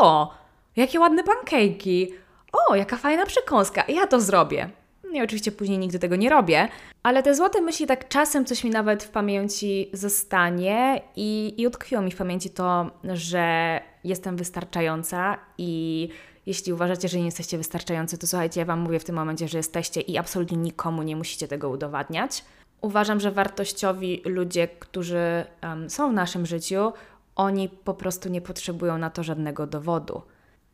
o, 0.00 0.34
jakie 0.76 1.00
ładne 1.00 1.24
pankejki, 1.24 2.14
o, 2.52 2.74
jaka 2.74 2.96
fajna 2.96 3.26
przekąska, 3.26 3.84
ja 3.88 4.06
to 4.06 4.20
zrobię. 4.20 4.81
No 5.12 5.18
i 5.18 5.22
oczywiście 5.22 5.52
później 5.52 5.78
nigdy 5.78 5.98
tego 5.98 6.16
nie 6.16 6.30
robię, 6.30 6.68
ale 7.02 7.22
te 7.22 7.34
złote 7.34 7.60
myśli 7.60 7.86
tak 7.86 8.08
czasem 8.08 8.44
coś 8.44 8.64
mi 8.64 8.70
nawet 8.70 9.02
w 9.02 9.08
pamięci 9.08 9.90
zostanie 9.92 11.02
i, 11.16 11.54
i 11.58 11.66
utkwiło 11.66 12.02
mi 12.02 12.10
w 12.10 12.16
pamięci 12.16 12.50
to, 12.50 12.90
że 13.04 13.80
jestem 14.04 14.36
wystarczająca 14.36 15.38
i 15.58 16.08
jeśli 16.46 16.72
uważacie, 16.72 17.08
że 17.08 17.18
nie 17.18 17.24
jesteście 17.24 17.58
wystarczający, 17.58 18.18
to 18.18 18.26
słuchajcie, 18.26 18.60
ja 18.60 18.66
Wam 18.66 18.80
mówię 18.80 18.98
w 19.00 19.04
tym 19.04 19.14
momencie, 19.14 19.48
że 19.48 19.58
jesteście 19.58 20.00
i 20.00 20.18
absolutnie 20.18 20.56
nikomu 20.56 21.02
nie 21.02 21.16
musicie 21.16 21.48
tego 21.48 21.70
udowadniać. 21.70 22.44
Uważam, 22.80 23.20
że 23.20 23.30
wartościowi 23.30 24.22
ludzie, 24.24 24.68
którzy 24.68 25.44
um, 25.62 25.90
są 25.90 26.10
w 26.10 26.14
naszym 26.14 26.46
życiu, 26.46 26.92
oni 27.36 27.68
po 27.68 27.94
prostu 27.94 28.28
nie 28.28 28.40
potrzebują 28.40 28.98
na 28.98 29.10
to 29.10 29.22
żadnego 29.22 29.66
dowodu. 29.66 30.22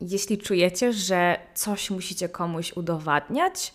Jeśli 0.00 0.38
czujecie, 0.38 0.92
że 0.92 1.38
coś 1.54 1.90
musicie 1.90 2.28
komuś 2.28 2.72
udowadniać, 2.76 3.72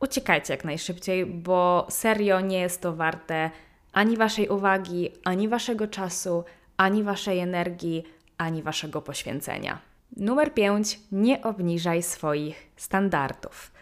uciekajcie 0.00 0.52
jak 0.52 0.64
najszybciej, 0.64 1.26
bo 1.26 1.86
serio 1.90 2.40
nie 2.40 2.60
jest 2.60 2.82
to 2.82 2.92
warte 2.92 3.50
ani 3.92 4.16
Waszej 4.16 4.48
uwagi, 4.48 5.10
ani 5.24 5.48
Waszego 5.48 5.86
czasu, 5.86 6.44
ani 6.76 7.02
Waszej 7.02 7.38
energii, 7.38 8.04
ani 8.38 8.62
Waszego 8.62 9.02
poświęcenia. 9.02 9.78
Numer 10.16 10.54
5. 10.54 11.00
Nie 11.12 11.42
obniżaj 11.42 12.02
swoich 12.02 12.66
standardów. 12.76 13.72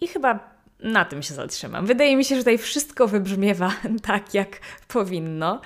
I 0.00 0.08
chyba 0.08 0.56
na 0.80 1.04
tym 1.04 1.22
się 1.22 1.34
zatrzymam. 1.34 1.86
Wydaje 1.86 2.16
mi 2.16 2.24
się, 2.24 2.34
że 2.34 2.40
tutaj 2.40 2.58
wszystko 2.58 3.08
wybrzmiewa 3.08 3.72
tak, 4.02 4.34
jak 4.34 4.60
powinno. 4.88 5.60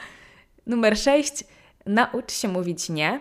Numer 0.67 0.99
6. 0.99 1.45
Naucz 1.87 2.33
się 2.33 2.49
mówić 2.49 2.89
nie 2.89 3.21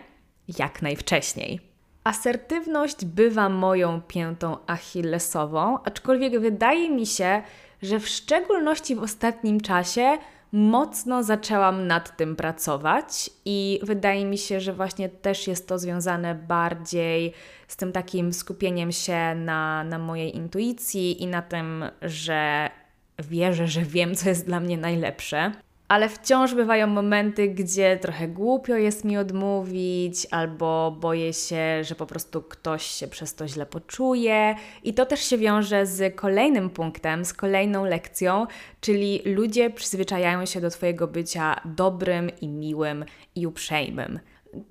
jak 0.58 0.82
najwcześniej. 0.82 1.69
Asertywność 2.04 3.04
bywa 3.04 3.48
moją 3.48 4.00
piętą 4.02 4.56
achillesową, 4.66 5.78
aczkolwiek 5.84 6.40
wydaje 6.40 6.90
mi 6.90 7.06
się, 7.06 7.42
że 7.82 8.00
w 8.00 8.08
szczególności 8.08 8.96
w 8.96 9.02
ostatnim 9.02 9.60
czasie 9.60 10.18
mocno 10.52 11.22
zaczęłam 11.22 11.86
nad 11.86 12.16
tym 12.16 12.36
pracować 12.36 13.30
i 13.44 13.80
wydaje 13.82 14.24
mi 14.24 14.38
się, 14.38 14.60
że 14.60 14.72
właśnie 14.72 15.08
też 15.08 15.46
jest 15.46 15.68
to 15.68 15.78
związane 15.78 16.34
bardziej 16.34 17.32
z 17.68 17.76
tym 17.76 17.92
takim 17.92 18.32
skupieniem 18.32 18.92
się 18.92 19.34
na, 19.34 19.84
na 19.84 19.98
mojej 19.98 20.36
intuicji 20.36 21.22
i 21.22 21.26
na 21.26 21.42
tym, 21.42 21.84
że 22.02 22.70
wierzę, 23.18 23.68
że 23.68 23.82
wiem, 23.82 24.14
co 24.14 24.28
jest 24.28 24.46
dla 24.46 24.60
mnie 24.60 24.78
najlepsze 24.78 25.52
ale 25.90 26.08
wciąż 26.08 26.54
bywają 26.54 26.86
momenty, 26.86 27.48
gdzie 27.48 27.96
trochę 27.96 28.28
głupio 28.28 28.74
jest 28.76 29.04
mi 29.04 29.18
odmówić, 29.18 30.26
albo 30.30 30.96
boję 31.00 31.32
się, 31.32 31.84
że 31.84 31.94
po 31.94 32.06
prostu 32.06 32.42
ktoś 32.42 32.86
się 32.86 33.08
przez 33.08 33.34
to 33.34 33.48
źle 33.48 33.66
poczuje. 33.66 34.54
I 34.84 34.94
to 34.94 35.06
też 35.06 35.20
się 35.20 35.38
wiąże 35.38 35.86
z 35.86 36.16
kolejnym 36.16 36.70
punktem, 36.70 37.24
z 37.24 37.32
kolejną 37.32 37.84
lekcją, 37.84 38.46
czyli 38.80 39.22
ludzie 39.24 39.70
przyzwyczajają 39.70 40.46
się 40.46 40.60
do 40.60 40.70
Twojego 40.70 41.06
bycia 41.06 41.60
dobrym 41.64 42.30
i 42.40 42.48
miłym 42.48 43.04
i 43.34 43.46
uprzejmym. 43.46 44.20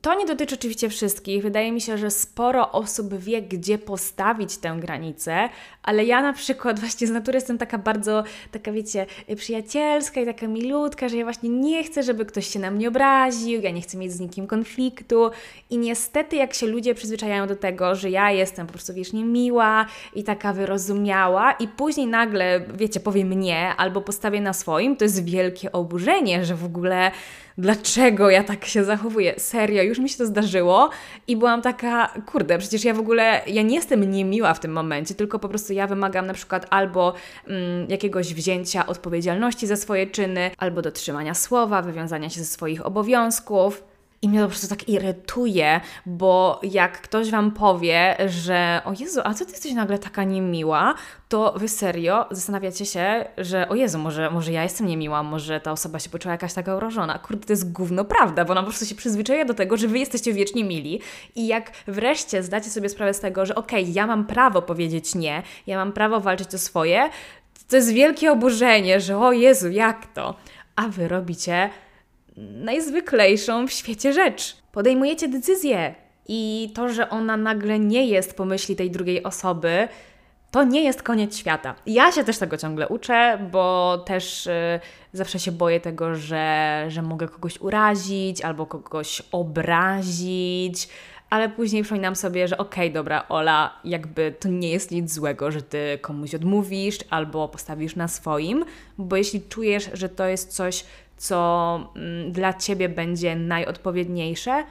To 0.02 0.16
nie 0.16 0.26
dotyczy 0.26 0.56
oczywiście 0.56 0.90
wszystkich. 0.90 1.44
Wydaje 1.44 1.72
mi 1.72 1.82
się, 1.82 1.98
że 1.98 2.12
sporo 2.12 2.72
osób 2.72 3.14
wie, 3.14 3.42
gdzie 3.42 3.78
postawić 3.78 4.58
tę 4.58 4.78
granicę, 4.80 5.50
ale 5.84 6.06
ja 6.06 6.22
na 6.22 6.34
przykład 6.34 6.80
właśnie 6.84 7.08
z 7.08 7.10
natury 7.10 7.38
jestem 7.38 7.58
taka 7.58 7.78
bardzo, 7.78 8.24
taka 8.52 8.72
wiecie, 8.72 9.06
przyjacielska 9.36 10.22
i 10.22 10.26
taka 10.26 10.48
milutka, 10.48 11.10
że 11.10 11.18
ja 11.18 11.24
właśnie 11.24 11.50
nie 11.50 11.84
chcę, 11.84 12.04
żeby 12.04 12.26
ktoś 12.26 12.48
się 12.48 12.60
na 12.60 12.72
mnie 12.72 12.88
obraził, 12.88 13.62
ja 13.62 13.72
nie 13.72 13.82
chcę 13.82 13.98
mieć 13.98 14.12
z 14.12 14.20
nikim 14.20 14.48
konfliktu 14.48 15.32
i 15.70 15.78
niestety 15.78 16.36
jak 16.36 16.54
się 16.54 16.68
ludzie 16.68 16.96
przyzwyczajają 16.96 17.48
do 17.48 17.56
tego, 17.56 17.96
że 17.96 18.10
ja 18.10 18.32
jestem 18.32 18.68
po 18.68 18.74
prostu 18.74 18.94
wiecznie 18.94 19.26
miła 19.26 19.86
i 20.16 20.24
taka 20.24 20.54
wyrozumiała 20.54 21.52
i 21.52 21.68
później 21.68 22.08
nagle, 22.08 22.66
wiecie, 22.74 23.00
powiem 23.00 23.34
nie 23.40 23.76
albo 23.76 24.02
postawię 24.02 24.42
na 24.42 24.54
swoim, 24.54 24.96
to 24.96 25.06
jest 25.06 25.26
wielkie 25.26 25.72
oburzenie, 25.72 26.46
że 26.46 26.56
w 26.56 26.66
ogóle 26.66 27.12
dlaczego 27.60 28.30
ja 28.30 28.44
tak 28.44 28.66
się 28.66 28.84
zachowuję. 28.84 29.34
Serio, 29.38 29.84
już 29.84 30.00
mi 30.00 30.10
się 30.10 30.18
to 30.18 30.26
zdarzyło 30.26 30.90
i 31.28 31.38
byłam 31.38 31.62
taka, 31.62 32.14
kurde, 32.26 32.58
przecież 32.58 32.84
ja 32.84 32.94
w 32.94 33.00
ogóle, 33.00 33.42
ja 33.48 33.62
nie 33.62 33.76
jestem 33.76 34.12
niemiła 34.12 34.54
w 34.54 34.60
tym 34.60 34.72
momencie, 34.72 35.16
tylko 35.16 35.40
po 35.40 35.50
prostu 35.50 35.74
ja 35.74 35.88
wymagam 35.88 36.28
na 36.28 36.34
przykład 36.34 36.68
albo 36.70 37.14
mm, 37.48 37.90
jakiegoś 37.90 38.34
wzięcia 38.34 38.88
odpowiedzialności 38.88 39.68
za 39.68 39.76
swoje 39.76 40.08
czyny, 40.08 40.52
albo 40.58 40.82
dotrzymania 40.82 41.34
słowa, 41.34 41.82
wywiązania 41.82 42.30
się 42.30 42.40
ze 42.40 42.46
swoich 42.46 42.86
obowiązków. 42.86 43.89
I 44.22 44.30
mnie 44.30 44.40
to 44.40 44.46
po 44.46 44.50
prostu 44.50 44.68
tak 44.68 44.90
irytuje, 44.90 45.82
bo 46.06 46.60
jak 46.64 47.02
ktoś 47.02 47.32
Wam 47.32 47.52
powie, 47.52 48.18
że 48.28 48.82
o 48.86 48.94
Jezu, 49.00 49.22
a 49.24 49.34
co 49.34 49.46
Ty 49.46 49.52
jesteś 49.52 49.74
nagle 49.74 50.00
taka 50.00 50.24
niemiła, 50.24 50.96
to 51.30 51.54
Wy 51.58 51.70
serio 51.70 52.26
zastanawiacie 52.32 52.86
się, 52.86 53.26
że 53.38 53.70
o 53.70 53.76
Jezu, 53.76 54.00
może, 54.00 54.32
może 54.32 54.52
ja 54.52 54.64
jestem 54.64 54.88
niemiła, 54.88 55.24
może 55.24 55.60
ta 55.60 55.72
osoba 55.72 56.00
się 56.00 56.10
poczuła 56.10 56.32
jakaś 56.32 56.54
taka 56.54 56.76
urażona. 56.76 57.20
Kurde, 57.20 57.48
to 57.48 57.54
jest 57.54 57.72
gówno 57.72 58.06
prawda, 58.06 58.46
bo 58.46 58.52
ona 58.52 58.62
po 58.62 58.68
prostu 58.68 58.86
się 58.86 58.96
przyzwyczaja 58.96 59.46
do 59.46 59.54
tego, 59.54 59.78
że 59.78 59.88
Wy 59.88 60.00
jesteście 60.00 60.34
wiecznie 60.34 60.64
mili 60.64 61.02
i 61.36 61.48
jak 61.48 61.72
wreszcie 61.88 62.44
zdacie 62.44 62.70
sobie 62.70 62.90
sprawę 62.90 63.14
z 63.14 63.20
tego, 63.20 63.46
że 63.46 63.56
okej, 63.56 63.84
okay, 63.84 63.94
ja 63.94 64.08
mam 64.08 64.26
prawo 64.26 64.62
powiedzieć 64.62 65.16
nie, 65.16 65.44
ja 65.68 65.78
mam 65.78 65.92
prawo 65.92 66.20
walczyć 66.20 66.56
o 66.56 66.58
swoje, 66.58 67.10
to 67.70 67.76
jest 67.76 67.94
wielkie 67.94 68.32
oburzenie, 68.32 69.00
że 69.02 69.18
o 69.18 69.32
Jezu, 69.32 69.70
jak 69.70 70.14
to? 70.14 70.36
A 70.76 70.88
Wy 70.88 71.08
robicie 71.08 71.70
najzwyklejszą 72.40 73.68
w 73.68 73.72
świecie 73.72 74.14
rzecz. 74.14 74.58
Podejmujecie 74.72 75.28
decyzję 75.28 75.96
i 76.28 76.72
to, 76.76 76.90
że 76.90 77.10
ona 77.10 77.38
nagle 77.38 77.80
nie 77.80 78.06
jest 78.06 78.38
po 78.38 78.46
myśli 78.46 78.76
tej 78.76 78.92
drugiej 78.92 79.24
osoby, 79.24 79.88
to 80.52 80.64
nie 80.64 80.84
jest 80.84 81.04
koniec 81.04 81.38
świata. 81.38 81.76
Ja 81.86 82.12
się 82.12 82.24
też 82.24 82.38
tego 82.38 82.58
ciągle 82.58 82.88
uczę, 82.88 83.48
bo 83.52 83.98
też 84.06 84.48
y, 84.48 84.80
zawsze 85.14 85.40
się 85.40 85.52
boję 85.52 85.80
tego, 85.80 86.16
że, 86.16 86.86
że 86.88 87.02
mogę 87.02 87.28
kogoś 87.28 87.62
urazić 87.62 88.42
albo 88.42 88.66
kogoś 88.66 89.22
obrazić, 89.32 90.90
ale 91.30 91.50
później 91.50 91.84
przypominam 91.84 92.16
sobie, 92.16 92.48
że 92.48 92.58
okej, 92.58 92.88
okay, 92.88 92.94
dobra, 92.94 93.28
Ola, 93.30 93.80
jakby 93.84 94.36
to 94.40 94.50
nie 94.50 94.70
jest 94.70 94.92
nic 94.92 95.14
złego, 95.14 95.52
że 95.52 95.62
ty 95.62 96.00
komuś 96.02 96.36
odmówisz 96.36 96.98
albo 97.10 97.48
postawisz 97.48 97.96
na 97.96 98.08
swoim, 98.08 98.66
bo 98.98 99.16
jeśli 99.16 99.42
czujesz, 99.42 99.90
że 99.94 100.10
to 100.10 100.28
jest 100.28 100.56
coś, 100.56 100.86
co 101.20 101.92
mm, 101.96 102.32
dla 102.32 102.54
ciebie 102.54 102.90
będzie 102.90 103.36
najodpowiedniejsze, 103.36 104.64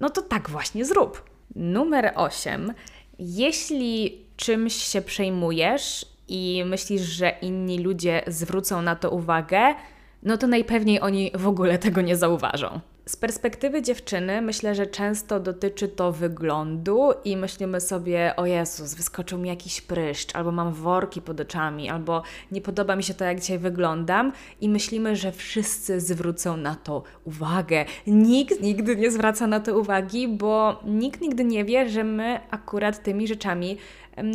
no 0.00 0.10
to 0.10 0.22
tak 0.22 0.50
właśnie 0.50 0.84
zrób. 0.84 1.30
Numer 1.56 2.12
8. 2.14 2.72
Jeśli 3.18 4.24
czymś 4.36 4.74
się 4.74 5.02
przejmujesz 5.02 6.06
i 6.28 6.62
myślisz, 6.66 7.02
że 7.02 7.30
inni 7.42 7.78
ludzie 7.78 8.22
zwrócą 8.26 8.82
na 8.82 8.96
to 8.96 9.10
uwagę, 9.10 9.74
no 10.22 10.36
to 10.36 10.46
najpewniej 10.46 11.00
oni 11.00 11.30
w 11.34 11.48
ogóle 11.48 11.78
tego 11.78 12.00
nie 12.00 12.16
zauważą. 12.16 12.80
Z 13.06 13.16
perspektywy 13.16 13.82
dziewczyny 13.82 14.42
myślę, 14.42 14.74
że 14.74 14.86
często 14.86 15.40
dotyczy 15.40 15.88
to 15.88 16.12
wyglądu 16.12 17.10
i 17.24 17.36
myślimy 17.36 17.80
sobie, 17.80 18.36
o 18.36 18.46
Jezus, 18.46 18.94
wyskoczył 18.94 19.38
mi 19.38 19.48
jakiś 19.48 19.80
pryszcz, 19.80 20.36
albo 20.36 20.52
mam 20.52 20.72
worki 20.72 21.22
pod 21.22 21.40
oczami, 21.40 21.90
albo 21.90 22.22
nie 22.52 22.60
podoba 22.60 22.96
mi 22.96 23.02
się 23.02 23.14
to, 23.14 23.24
jak 23.24 23.40
dzisiaj 23.40 23.58
wyglądam 23.58 24.32
i 24.60 24.68
myślimy, 24.68 25.16
że 25.16 25.32
wszyscy 25.32 26.00
zwrócą 26.00 26.56
na 26.56 26.74
to 26.74 27.02
uwagę. 27.24 27.84
Nikt 28.06 28.60
nigdy 28.60 28.96
nie 28.96 29.10
zwraca 29.10 29.46
na 29.46 29.60
to 29.60 29.78
uwagi, 29.78 30.28
bo 30.28 30.80
nikt 30.84 31.20
nigdy 31.20 31.44
nie 31.44 31.64
wie, 31.64 31.88
że 31.88 32.04
my 32.04 32.40
akurat 32.50 33.02
tymi 33.02 33.28
rzeczami 33.28 33.78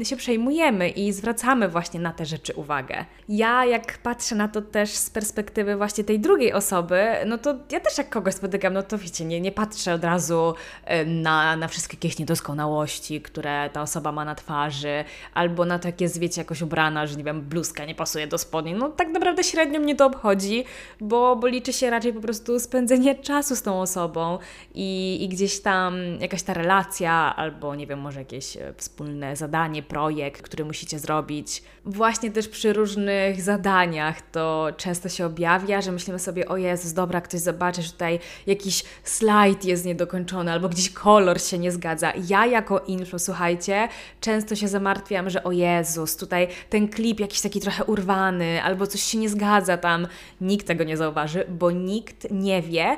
się 0.03 0.15
przejmujemy 0.15 0.89
i 0.89 1.13
zwracamy 1.13 1.69
właśnie 1.69 1.99
na 1.99 2.13
te 2.13 2.25
rzeczy 2.25 2.53
uwagę. 2.53 3.05
Ja, 3.29 3.65
jak 3.65 3.97
patrzę 3.97 4.35
na 4.35 4.47
to 4.47 4.61
też 4.61 4.89
z 4.89 5.09
perspektywy 5.09 5.75
właśnie 5.75 6.03
tej 6.03 6.19
drugiej 6.19 6.53
osoby, 6.53 7.07
no 7.25 7.37
to 7.37 7.55
ja 7.71 7.79
też 7.79 7.97
jak 7.97 8.09
kogoś 8.09 8.33
spotykam, 8.33 8.73
no 8.73 8.83
to 8.83 8.97
wiecie, 8.97 9.25
nie, 9.25 9.41
nie 9.41 9.51
patrzę 9.51 9.93
od 9.93 10.03
razu 10.03 10.53
na, 11.05 11.55
na 11.55 11.67
wszystkie 11.67 11.97
jakieś 11.97 12.19
niedoskonałości, 12.19 13.21
które 13.21 13.69
ta 13.73 13.81
osoba 13.81 14.11
ma 14.11 14.25
na 14.25 14.35
twarzy, 14.35 15.03
albo 15.33 15.65
na 15.65 15.79
to, 15.79 15.89
jest, 15.99 16.19
wiecie, 16.19 16.41
jakoś 16.41 16.61
ubrana, 16.61 17.07
że 17.07 17.15
nie 17.15 17.23
wiem, 17.23 17.41
bluzka 17.41 17.85
nie 17.85 17.95
pasuje 17.95 18.27
do 18.27 18.37
spodni. 18.37 18.73
No 18.73 18.89
tak 18.89 19.09
naprawdę 19.09 19.43
średnio 19.43 19.79
mnie 19.79 19.95
to 19.95 20.05
obchodzi, 20.05 20.63
bo, 21.01 21.35
bo 21.35 21.47
liczy 21.47 21.73
się 21.73 21.89
raczej 21.89 22.13
po 22.13 22.21
prostu 22.21 22.59
spędzenie 22.59 23.15
czasu 23.15 23.55
z 23.55 23.61
tą 23.61 23.81
osobą 23.81 24.39
i, 24.73 25.17
i 25.21 25.29
gdzieś 25.29 25.61
tam 25.61 25.95
jakaś 26.19 26.43
ta 26.43 26.53
relacja, 26.53 27.35
albo 27.35 27.75
nie 27.75 27.87
wiem, 27.87 27.99
może 27.99 28.19
jakieś 28.19 28.57
e, 28.57 28.73
wspólne 28.77 29.35
zadanie, 29.35 29.76
zadanie, 29.77 29.83
projekt, 29.83 30.41
który 30.41 30.65
musicie 30.65 30.99
zrobić. 30.99 31.63
Właśnie 31.85 32.31
też 32.31 32.47
przy 32.47 32.73
różnych 32.73 33.41
zadaniach 33.41 34.21
to 34.31 34.67
często 34.77 35.09
się 35.09 35.25
objawia, 35.25 35.81
że 35.81 35.91
myślimy 35.91 36.19
sobie, 36.19 36.47
o 36.47 36.57
Jezus, 36.57 36.93
dobra, 36.93 37.21
ktoś 37.21 37.39
zobaczy, 37.39 37.81
że 37.81 37.91
tutaj 37.91 38.19
jakiś 38.47 38.83
slajd 39.03 39.65
jest 39.65 39.85
niedokończony 39.85 40.51
albo 40.51 40.69
gdzieś 40.69 40.89
kolor 40.89 41.41
się 41.41 41.57
nie 41.57 41.71
zgadza. 41.71 42.13
Ja 42.27 42.45
jako 42.45 42.79
influ, 42.79 43.19
słuchajcie, 43.19 43.89
często 44.21 44.55
się 44.55 44.67
zamartwiam, 44.67 45.29
że 45.29 45.43
o 45.43 45.51
Jezus, 45.51 46.17
tutaj 46.17 46.47
ten 46.69 46.87
klip 46.87 47.19
jakiś 47.19 47.41
taki 47.41 47.59
trochę 47.59 47.83
urwany 47.83 48.63
albo 48.63 48.87
coś 48.87 49.01
się 49.01 49.17
nie 49.17 49.29
zgadza 49.29 49.77
tam. 49.77 50.07
Nikt 50.41 50.67
tego 50.67 50.83
nie 50.83 50.97
zauważy, 50.97 51.45
bo 51.49 51.71
nikt 51.71 52.31
nie 52.31 52.61
wie, 52.61 52.97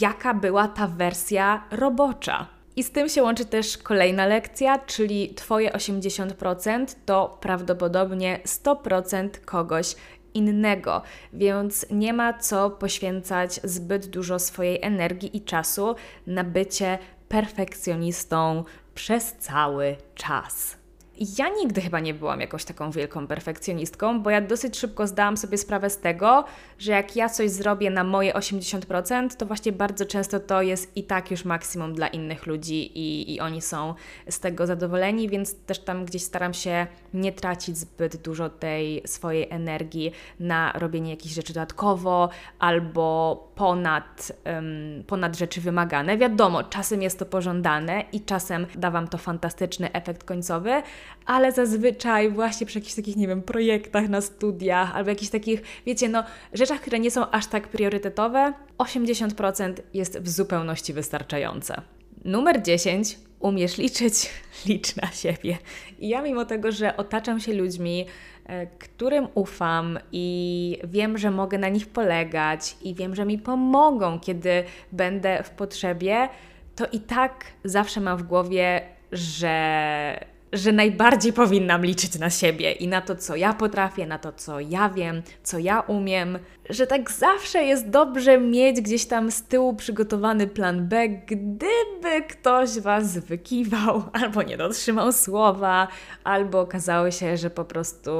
jaka 0.00 0.34
była 0.34 0.68
ta 0.68 0.86
wersja 0.86 1.64
robocza. 1.70 2.59
I 2.80 2.84
z 2.84 2.90
tym 2.90 3.08
się 3.08 3.22
łączy 3.22 3.44
też 3.44 3.78
kolejna 3.78 4.26
lekcja, 4.26 4.78
czyli 4.78 5.34
Twoje 5.34 5.70
80% 5.70 6.86
to 7.06 7.38
prawdopodobnie 7.40 8.40
100% 8.44 9.28
kogoś 9.44 9.96
innego, 10.34 11.02
więc 11.32 11.86
nie 11.90 12.12
ma 12.12 12.38
co 12.38 12.70
poświęcać 12.70 13.60
zbyt 13.64 14.06
dużo 14.06 14.38
swojej 14.38 14.78
energii 14.82 15.36
i 15.36 15.40
czasu 15.40 15.94
na 16.26 16.44
bycie 16.44 16.98
perfekcjonistą 17.28 18.64
przez 18.94 19.32
cały 19.32 19.96
czas. 20.14 20.79
Ja 21.20 21.48
nigdy 21.48 21.80
chyba 21.80 22.00
nie 22.00 22.14
byłam 22.14 22.40
jakąś 22.40 22.64
taką 22.64 22.90
wielką 22.90 23.26
perfekcjonistką, 23.26 24.22
bo 24.22 24.30
ja 24.30 24.40
dosyć 24.40 24.78
szybko 24.78 25.06
zdałam 25.06 25.36
sobie 25.36 25.58
sprawę 25.58 25.90
z 25.90 25.98
tego, 25.98 26.44
że 26.78 26.92
jak 26.92 27.16
ja 27.16 27.28
coś 27.28 27.50
zrobię 27.50 27.90
na 27.90 28.04
moje 28.04 28.32
80%, 28.32 29.36
to 29.36 29.46
właśnie 29.46 29.72
bardzo 29.72 30.06
często 30.06 30.40
to 30.40 30.62
jest 30.62 30.96
i 30.96 31.04
tak 31.04 31.30
już 31.30 31.44
maksimum 31.44 31.94
dla 31.94 32.08
innych 32.08 32.46
ludzi 32.46 32.98
i, 32.98 33.34
i 33.34 33.40
oni 33.40 33.62
są 33.62 33.94
z 34.28 34.40
tego 34.40 34.66
zadowoleni, 34.66 35.28
więc 35.28 35.54
też 35.54 35.78
tam 35.78 36.04
gdzieś 36.04 36.22
staram 36.22 36.54
się 36.54 36.86
nie 37.14 37.32
tracić 37.32 37.78
zbyt 37.78 38.16
dużo 38.16 38.50
tej 38.50 39.02
swojej 39.06 39.46
energii 39.50 40.12
na 40.40 40.72
robienie 40.72 41.10
jakichś 41.10 41.34
rzeczy 41.34 41.52
dodatkowo 41.52 42.28
albo 42.58 43.48
ponad, 43.54 44.32
um, 44.46 45.04
ponad 45.06 45.38
rzeczy 45.38 45.60
wymagane. 45.60 46.18
Wiadomo, 46.18 46.64
czasem 46.64 47.02
jest 47.02 47.18
to 47.18 47.26
pożądane 47.26 48.04
i 48.12 48.20
czasem 48.20 48.66
da 48.74 48.90
Wam 48.90 49.08
to 49.08 49.18
fantastyczny 49.18 49.92
efekt 49.92 50.24
końcowy, 50.24 50.82
ale 51.26 51.52
zazwyczaj 51.52 52.30
właśnie 52.30 52.66
przy 52.66 52.78
jakichś 52.78 52.94
takich, 52.94 53.16
nie 53.16 53.28
wiem, 53.28 53.42
projektach 53.42 54.08
na 54.08 54.20
studiach 54.20 54.96
albo 54.96 55.10
jakichś 55.10 55.30
takich, 55.30 55.62
wiecie, 55.86 56.08
no, 56.08 56.24
rzeczach, 56.52 56.80
które 56.80 56.98
nie 56.98 57.10
są 57.10 57.30
aż 57.30 57.46
tak 57.46 57.68
priorytetowe, 57.68 58.52
80% 58.78 59.74
jest 59.94 60.18
w 60.18 60.28
zupełności 60.28 60.92
wystarczające. 60.92 61.82
Numer 62.24 62.62
10. 62.62 63.18
Umiesz 63.40 63.78
liczyć, 63.78 64.30
licz 64.66 64.96
na 64.96 65.10
siebie. 65.10 65.58
I 65.98 66.08
ja, 66.08 66.22
mimo 66.22 66.44
tego, 66.44 66.72
że 66.72 66.96
otaczam 66.96 67.40
się 67.40 67.54
ludźmi, 67.54 68.06
e, 68.46 68.66
którym 68.66 69.28
ufam 69.34 69.98
i 70.12 70.78
wiem, 70.84 71.18
że 71.18 71.30
mogę 71.30 71.58
na 71.58 71.68
nich 71.68 71.86
polegać 71.86 72.76
i 72.82 72.94
wiem, 72.94 73.14
że 73.14 73.24
mi 73.24 73.38
pomogą, 73.38 74.20
kiedy 74.20 74.64
będę 74.92 75.42
w 75.42 75.50
potrzebie, 75.50 76.28
to 76.76 76.86
i 76.92 77.00
tak 77.00 77.44
zawsze 77.64 78.00
mam 78.00 78.18
w 78.18 78.22
głowie, 78.22 78.82
że 79.12 80.24
że 80.52 80.72
najbardziej 80.72 81.32
powinnam 81.32 81.84
liczyć 81.84 82.18
na 82.18 82.30
siebie 82.30 82.72
i 82.72 82.88
na 82.88 83.00
to, 83.00 83.16
co 83.16 83.36
ja 83.36 83.52
potrafię, 83.52 84.06
na 84.06 84.18
to, 84.18 84.32
co 84.32 84.60
ja 84.60 84.88
wiem, 84.88 85.22
co 85.42 85.58
ja 85.58 85.80
umiem, 85.80 86.38
że 86.70 86.86
tak 86.86 87.10
zawsze 87.10 87.64
jest 87.64 87.88
dobrze 87.88 88.38
mieć 88.38 88.80
gdzieś 88.80 89.06
tam 89.06 89.30
z 89.30 89.42
tyłu 89.42 89.74
przygotowany 89.74 90.46
plan 90.46 90.88
B, 90.88 91.08
gdyby 91.08 92.22
ktoś 92.28 92.80
Was 92.80 93.18
wykiwał, 93.18 94.02
albo 94.22 94.42
nie 94.42 94.56
dotrzymał 94.56 95.12
słowa, 95.12 95.88
albo 96.24 96.60
okazało 96.60 97.10
się, 97.10 97.36
że 97.36 97.50
po 97.50 97.64
prostu 97.64 98.10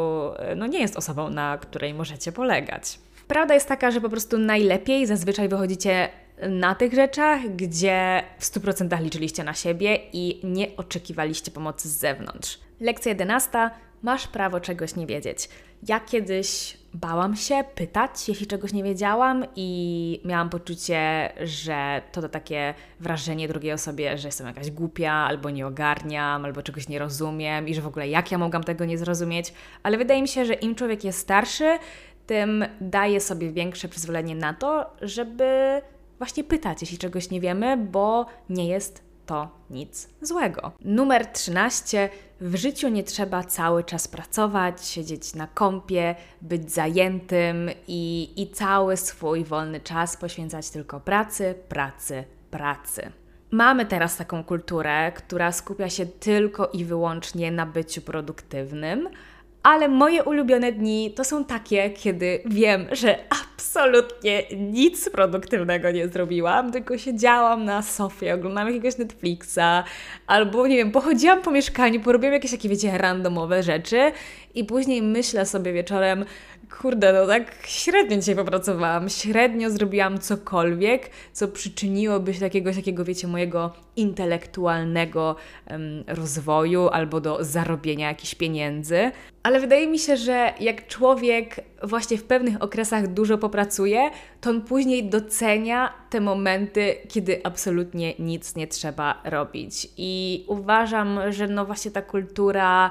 no, 0.56 0.66
nie 0.66 0.80
jest 0.80 0.96
osobą, 0.96 1.30
na 1.30 1.58
której 1.58 1.94
możecie 1.94 2.32
polegać. 2.32 2.99
Prawda 3.28 3.54
jest 3.54 3.68
taka, 3.68 3.90
że 3.90 4.00
po 4.00 4.08
prostu 4.08 4.38
najlepiej 4.38 5.06
zazwyczaj 5.06 5.49
wychodzicie 5.49 6.08
na 6.49 6.75
tych 6.75 6.94
rzeczach, 6.94 7.40
gdzie 7.56 8.23
w 8.38 8.44
100% 8.44 9.02
liczyliście 9.02 9.44
na 9.44 9.54
siebie 9.54 9.99
i 10.12 10.40
nie 10.44 10.76
oczekiwaliście 10.76 11.50
pomocy 11.50 11.88
z 11.88 11.97
zewnątrz. 11.97 12.59
Lekcja 12.80 13.09
11. 13.09 13.70
Masz 14.02 14.26
prawo 14.26 14.61
czegoś 14.61 14.97
nie 14.97 15.06
wiedzieć. 15.06 15.49
Ja 15.88 16.00
kiedyś 16.00 16.76
bałam 16.94 17.37
się 17.37 17.64
pytać, 17.75 18.28
jeśli 18.28 18.47
czegoś 18.47 18.73
nie 18.73 18.85
wiedziałam, 18.85 19.44
i 19.56 20.20
miałam 20.25 20.50
poczucie, 20.50 21.32
że 21.44 22.02
to 22.12 22.23
to 22.23 22.28
takie 22.28 22.75
wrażenie 23.00 23.49
drugiej 23.49 23.73
osobie, 23.73 24.18
że 24.18 24.28
jestem 24.28 24.47
jakaś 24.47 24.70
głupia, 24.70 25.12
albo 25.12 25.50
nie 25.50 25.66
ogarniam, 25.66 26.44
albo 26.44 26.62
czegoś 26.62 26.88
nie 26.88 26.99
rozumiem, 26.99 27.68
i 27.68 27.75
że 27.75 27.82
w 27.82 27.87
ogóle 27.87 28.09
jak 28.09 28.32
ja 28.32 28.38
mogłam 28.38 28.64
tego 28.64 28.85
nie 28.85 28.99
zrozumieć. 28.99 29.52
Ale 29.82 29.99
wydaje 29.99 30.23
mi 30.23 30.28
się, 30.28 30.44
że 30.44 30.54
im 30.54 30.75
człowiek 30.75 31.04
jest 31.04 31.18
starszy, 31.18 31.78
tym 32.26 32.64
daje 32.80 33.20
sobie 33.20 33.52
większe 33.52 33.88
przyzwolenie 33.88 34.35
na 34.35 34.54
to, 34.54 34.90
żeby 35.02 35.82
właśnie 36.21 36.45
pytać, 36.45 36.81
jeśli 36.81 36.99
czegoś 36.99 37.31
nie 37.31 37.41
wiemy, 37.41 37.77
bo 37.77 38.27
nie 38.50 38.69
jest 38.69 39.03
to 39.27 39.49
nic 39.71 40.09
złego. 40.23 40.73
Numer 40.85 41.27
13. 41.27 42.09
W 42.41 42.57
życiu 42.57 42.89
nie 42.89 43.05
trzeba 43.05 43.45
cały 43.45 43.85
czas 43.85 44.09
pracować, 44.09 44.87
siedzieć 44.87 45.35
na 45.35 45.47
kąpie, 45.47 46.15
być 46.43 46.73
zajętym 46.73 47.71
i, 47.89 48.33
i 48.37 48.50
cały 48.50 48.97
swój 48.97 49.45
wolny 49.45 49.81
czas 49.81 50.17
poświęcać 50.17 50.71
tylko 50.71 51.00
pracy, 51.00 51.55
pracy, 51.69 52.25
pracy. 52.50 53.12
Mamy 53.50 53.87
teraz 53.87 54.17
taką 54.17 54.45
kulturę, 54.45 55.12
która 55.12 55.53
skupia 55.53 55.91
się 55.91 56.07
tylko 56.07 56.67
i 56.67 56.85
wyłącznie 56.85 57.53
na 57.53 57.67
byciu 57.67 58.03
produktywnym, 58.03 59.09
ale 59.62 59.89
moje 59.89 60.25
ulubione 60.25 60.73
dni 60.73 61.11
to 61.17 61.25
są 61.25 61.45
takie, 61.45 61.91
kiedy 61.91 62.43
wiem, 62.47 62.87
że 62.93 63.19
absolutnie 63.61 64.43
nic 64.57 65.11
produktywnego 65.11 65.90
nie 65.90 66.09
zrobiłam, 66.09 66.73
tylko 66.73 66.99
siedziałam 66.99 67.64
na 67.64 67.83
sofie, 67.83 68.35
oglądałam 68.35 68.69
jakiegoś 68.69 68.99
Netflixa, 68.99 69.85
albo 70.26 70.67
nie 70.67 70.76
wiem, 70.76 70.93
pochodziłam 70.93 71.43
po 71.43 71.50
mieszkaniu, 71.50 72.00
porobiłam 72.00 72.33
jakieś 72.33 72.50
takie, 72.50 72.69
wiecie, 72.69 72.99
randomowe 72.99 73.62
rzeczy 73.62 74.12
i 74.55 74.64
później 74.64 75.02
myślę 75.02 75.47
sobie 75.47 75.73
wieczorem, 75.73 76.25
kurde, 76.79 77.12
no 77.12 77.27
tak 77.27 77.67
średnio 77.67 78.17
dzisiaj 78.17 78.37
popracowałam, 78.37 79.09
średnio 79.09 79.71
zrobiłam 79.71 80.19
cokolwiek, 80.19 81.11
co 81.33 81.49
przyczyniłoby 81.49 82.35
się 82.35 82.41
do 82.41 82.47
jakiegoś 82.47 82.77
takiego, 82.77 83.05
wiecie, 83.05 83.27
mojego 83.27 83.73
intelektualnego 83.97 85.37
um, 85.71 86.05
rozwoju 86.07 86.89
albo 86.89 87.21
do 87.21 87.45
zarobienia 87.45 88.09
jakichś 88.09 88.35
pieniędzy. 88.35 89.11
Ale 89.43 89.61
wydaje 89.61 89.87
mi 89.87 89.99
się, 89.99 90.17
że 90.17 90.55
jak 90.61 90.87
człowiek 90.87 91.57
właśnie 91.83 92.19
w 92.19 92.25
pewnych 92.25 92.62
okresach 92.62 93.07
dużo 93.09 93.39
popracuje, 93.39 94.11
to 94.41 94.50
on 94.50 94.62
później 94.62 95.05
docenia 95.05 95.93
te 96.11 96.21
momenty, 96.21 96.97
kiedy 97.09 97.41
absolutnie 97.45 98.15
nic 98.19 98.57
nie 98.57 98.67
trzeba 98.67 99.23
robić. 99.25 99.89
I 99.97 100.45
uważam, 100.49 101.19
że 101.33 101.49
no 101.49 101.67
właśnie 101.67 101.91
ta 101.91 102.03
kultura 102.03 102.91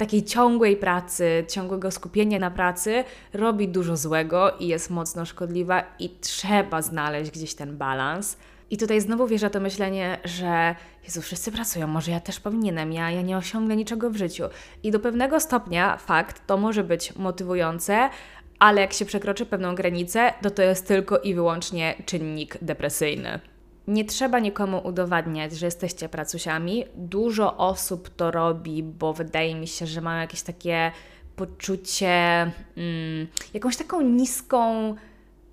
takiej 0.00 0.24
ciągłej 0.24 0.76
pracy, 0.76 1.44
ciągłego 1.48 1.90
skupienia 1.90 2.38
na 2.38 2.50
pracy 2.50 3.04
robi 3.32 3.68
dużo 3.68 3.96
złego 3.96 4.50
i 4.58 4.66
jest 4.68 4.90
mocno 4.90 5.26
szkodliwa 5.26 5.82
i 5.98 6.10
trzeba 6.20 6.82
znaleźć 6.82 7.30
gdzieś 7.30 7.54
ten 7.54 7.76
balans. 7.76 8.36
I 8.70 8.76
tutaj 8.76 9.00
znowu 9.00 9.26
wierzę 9.26 9.50
to 9.50 9.60
myślenie, 9.60 10.18
że 10.24 10.74
Jezu, 11.04 11.22
wszyscy 11.22 11.52
pracują, 11.52 11.86
może 11.86 12.10
ja 12.10 12.20
też 12.20 12.40
powinienem, 12.40 12.92
ja, 12.92 13.10
ja 13.10 13.22
nie 13.22 13.36
osiągnę 13.36 13.76
niczego 13.76 14.10
w 14.10 14.16
życiu. 14.16 14.44
I 14.82 14.90
do 14.90 15.00
pewnego 15.00 15.40
stopnia 15.40 15.96
fakt, 15.96 16.46
to 16.46 16.56
może 16.56 16.84
być 16.84 17.16
motywujące, 17.16 18.10
ale 18.58 18.80
jak 18.80 18.92
się 18.92 19.04
przekroczy 19.04 19.46
pewną 19.46 19.74
granicę, 19.74 20.32
to 20.42 20.50
to 20.50 20.62
jest 20.62 20.88
tylko 20.88 21.18
i 21.18 21.34
wyłącznie 21.34 21.94
czynnik 22.06 22.58
depresyjny. 22.62 23.40
Nie 23.88 24.04
trzeba 24.04 24.38
nikomu 24.38 24.80
udowadniać, 24.84 25.52
że 25.52 25.66
jesteście 25.66 26.08
pracusiami. 26.08 26.84
Dużo 26.94 27.56
osób 27.56 28.08
to 28.08 28.30
robi, 28.30 28.82
bo 28.82 29.12
wydaje 29.12 29.54
mi 29.54 29.66
się, 29.66 29.86
że 29.86 30.00
mają 30.00 30.20
jakieś 30.20 30.42
takie 30.42 30.92
poczucie, 31.36 32.42
mm, 32.76 33.26
jakąś 33.54 33.76
taką 33.76 34.00
niską 34.00 34.94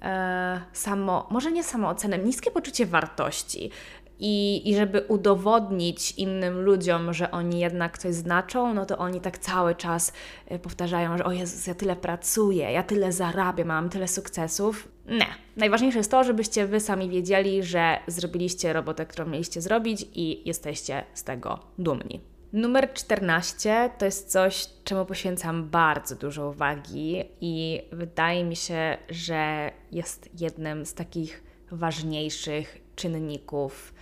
e, 0.02 0.62
samo, 0.74 1.28
może 1.32 1.52
nie 1.52 1.64
samoocenę, 1.64 2.18
niskie 2.18 2.52
poczucie 2.52 2.86
wartości. 2.86 3.72
I, 4.20 4.70
I 4.70 4.76
żeby 4.76 5.02
udowodnić 5.02 6.12
innym 6.12 6.62
ludziom, 6.62 7.14
że 7.14 7.32
oni 7.32 7.60
jednak 7.60 7.98
coś 7.98 8.16
znaczą, 8.16 8.74
no 8.74 8.86
to 8.86 8.98
oni 8.98 9.22
tak 9.22 9.38
cały 9.38 9.76
czas 9.76 10.14
e, 10.48 10.60
powtarzają, 10.60 11.18
że 11.18 11.26
o 11.26 11.32
Jezus, 11.32 11.68
ja 11.68 11.76
tyle 11.76 11.96
pracuję, 11.96 12.72
ja 12.72 12.84
tyle 12.84 13.12
zarabiam, 13.12 13.68
mam 13.68 13.90
tyle 13.90 14.08
sukcesów. 14.08 14.88
Nie. 15.08 15.28
Najważniejsze 15.58 15.98
jest 15.98 16.12
to, 16.12 16.24
żebyście 16.24 16.68
Wy 16.68 16.80
sami 16.80 17.10
wiedzieli, 17.10 17.64
że 17.64 17.98
zrobiliście 18.08 18.74
robotę, 18.74 19.06
którą 19.06 19.26
mieliście 19.26 19.62
zrobić 19.62 20.06
i 20.16 20.48
jesteście 20.48 21.04
z 21.14 21.24
tego 21.24 21.60
dumni. 21.78 22.22
Numer 22.54 22.94
14 22.94 23.90
to 23.98 24.06
jest 24.06 24.32
coś, 24.32 24.68
czemu 24.84 25.06
poświęcam 25.06 25.70
bardzo 25.70 26.16
dużo 26.16 26.50
uwagi 26.50 27.24
i 27.42 27.82
wydaje 27.92 28.44
mi 28.44 28.56
się, 28.56 28.98
że 29.10 29.72
jest 29.92 30.30
jednym 30.40 30.86
z 30.86 30.94
takich 30.94 31.44
ważniejszych 31.72 32.78
czynników 32.96 33.94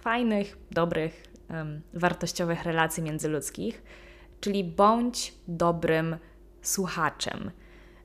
fajnych, 0.00 0.58
dobrych, 0.70 1.24
um, 1.50 1.80
wartościowych 1.94 2.64
relacji 2.64 3.02
międzyludzkich, 3.02 3.82
czyli 4.40 4.64
bądź 4.64 5.34
dobrym 5.48 6.16
słuchaczem. 6.62 7.50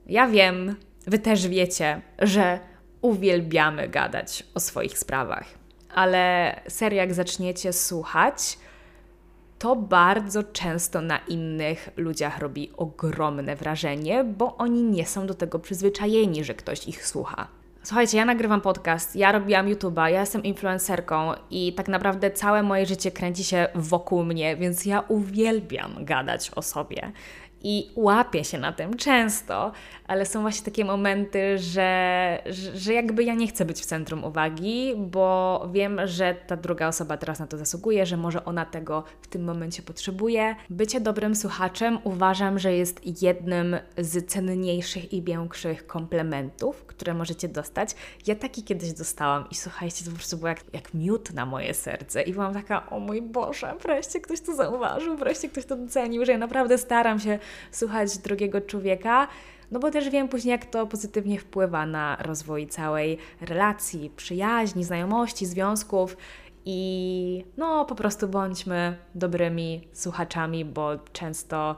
Ja 0.06 0.28
wiem, 0.28 0.76
Wy 1.08 1.20
też 1.20 1.48
wiecie, 1.48 2.02
że 2.20 2.60
uwielbiamy 3.02 3.88
gadać 3.88 4.43
o 4.54 4.60
swoich 4.60 5.00
sprawach, 5.00 5.46
ale 5.96 6.56
serio, 6.67 6.98
jak 6.98 7.13
zaczniecie 7.13 7.74
słuchać, 7.74 8.58
to 9.60 9.76
bardzo 9.76 10.43
często 10.43 11.02
na 11.02 11.17
innych 11.17 11.89
ludziach 11.98 12.39
robi 12.39 12.72
ogromne 12.78 13.56
wrażenie, 13.56 14.24
bo 14.24 14.58
oni 14.58 14.84
nie 14.84 15.06
są 15.06 15.28
do 15.28 15.34
tego 15.34 15.60
przyzwyczajeni, 15.60 16.43
że 16.43 16.54
ktoś 16.54 16.88
ich 16.88 17.08
słucha. 17.08 17.48
Słuchajcie, 17.84 18.17
ja 18.17 18.26
nagrywam 18.26 18.62
podcast, 18.62 19.15
ja 19.15 19.32
robiłam 19.32 19.67
YouTube'a, 19.67 20.08
ja 20.08 20.20
jestem 20.20 20.43
influencerką 20.43 21.34
i 21.50 21.74
tak 21.74 21.88
naprawdę 21.88 22.32
całe 22.32 22.63
moje 22.63 22.86
życie 22.86 23.12
kręci 23.12 23.43
się 23.43 23.67
wokół 23.76 24.24
mnie, 24.24 24.56
więc 24.56 24.86
ja 24.86 25.04
uwielbiam 25.08 26.06
gadać 26.06 26.52
o 26.56 26.62
sobie 26.62 27.12
i 27.63 27.91
łapię 27.96 28.43
się 28.43 28.58
na 28.58 28.72
tym 28.72 28.98
często, 28.98 29.72
ale 30.08 30.26
są 30.26 30.41
właśnie 30.41 30.65
takie 30.65 30.86
momenty, 30.86 31.58
że, 31.58 32.41
że, 32.74 32.93
jakby 32.93 33.24
ja 33.24 33.34
nie 33.34 33.48
chcę 33.48 33.65
być 33.65 33.82
w 33.82 33.86
centrum 33.86 34.24
uwagi, 34.24 34.93
bo 34.98 35.67
wiem, 35.74 36.00
że 36.06 36.36
ta 36.48 36.58
druga 36.58 36.88
osoba 36.88 37.17
teraz 37.17 37.39
na 37.39 37.48
to 37.48 37.58
zasługuje, 37.58 38.06
że 38.06 38.17
może 38.17 38.46
ona 38.46 38.65
tego 38.65 39.04
w 39.22 39.28
tym 39.28 39.43
momencie 39.43 39.82
potrzebuje. 39.82 40.56
Bycie 40.70 41.02
dobrym 41.02 41.36
słuchaczem 41.36 42.00
uważam, 42.04 42.60
że 42.60 42.74
jest 42.74 43.22
jednym 43.22 43.78
z 43.98 44.26
cenniejszych 44.26 45.13
i 45.13 45.24
większych 45.24 45.88
komplementów, 45.88 46.86
które 46.86 47.13
możecie 47.13 47.48
dostać. 47.48 47.96
Ja 48.28 48.36
taki 48.36 48.63
kiedyś 48.63 48.93
dostałam 48.93 49.46
i 49.52 49.56
słuchajcie, 49.56 50.06
to 50.06 50.12
po 50.12 50.17
prostu 50.17 50.38
było 50.38 50.48
jak, 50.50 50.63
jak 50.74 50.93
miód 50.93 51.34
na 51.34 51.46
moje 51.46 51.74
serce 51.74 52.22
i 52.22 52.34
byłam 52.34 52.54
taka, 52.54 52.89
o 52.89 53.00
mój 53.00 53.22
Boże, 53.22 53.74
wreszcie 53.84 54.22
ktoś 54.22 54.41
to 54.41 54.56
zauważył, 54.56 55.17
wreszcie 55.17 55.50
ktoś 55.50 55.65
to 55.65 55.76
docenił, 55.76 56.26
że 56.26 56.32
ja 56.32 56.38
naprawdę 56.38 56.78
staram 56.78 57.20
się 57.20 57.39
słuchać 57.71 58.17
drugiego 58.17 58.62
człowieka, 58.62 59.27
no 59.71 59.79
bo 59.79 59.91
też 59.91 60.10
wiem 60.10 60.27
później, 60.27 60.51
jak 60.51 60.65
to 60.65 60.88
pozytywnie 60.88 61.39
wpływa 61.39 61.86
na 61.86 62.17
rozwój 62.19 62.67
całej 62.67 63.17
relacji, 63.41 64.12
przyjaźni, 64.15 64.83
znajomości, 64.83 65.45
związków. 65.45 66.17
I 66.65 67.45
no, 67.57 67.86
po 67.86 67.95
prostu 67.95 68.27
bądźmy 68.27 68.97
dobrymi 69.15 69.88
słuchaczami, 69.93 70.65
bo 70.65 70.97
często 71.13 71.75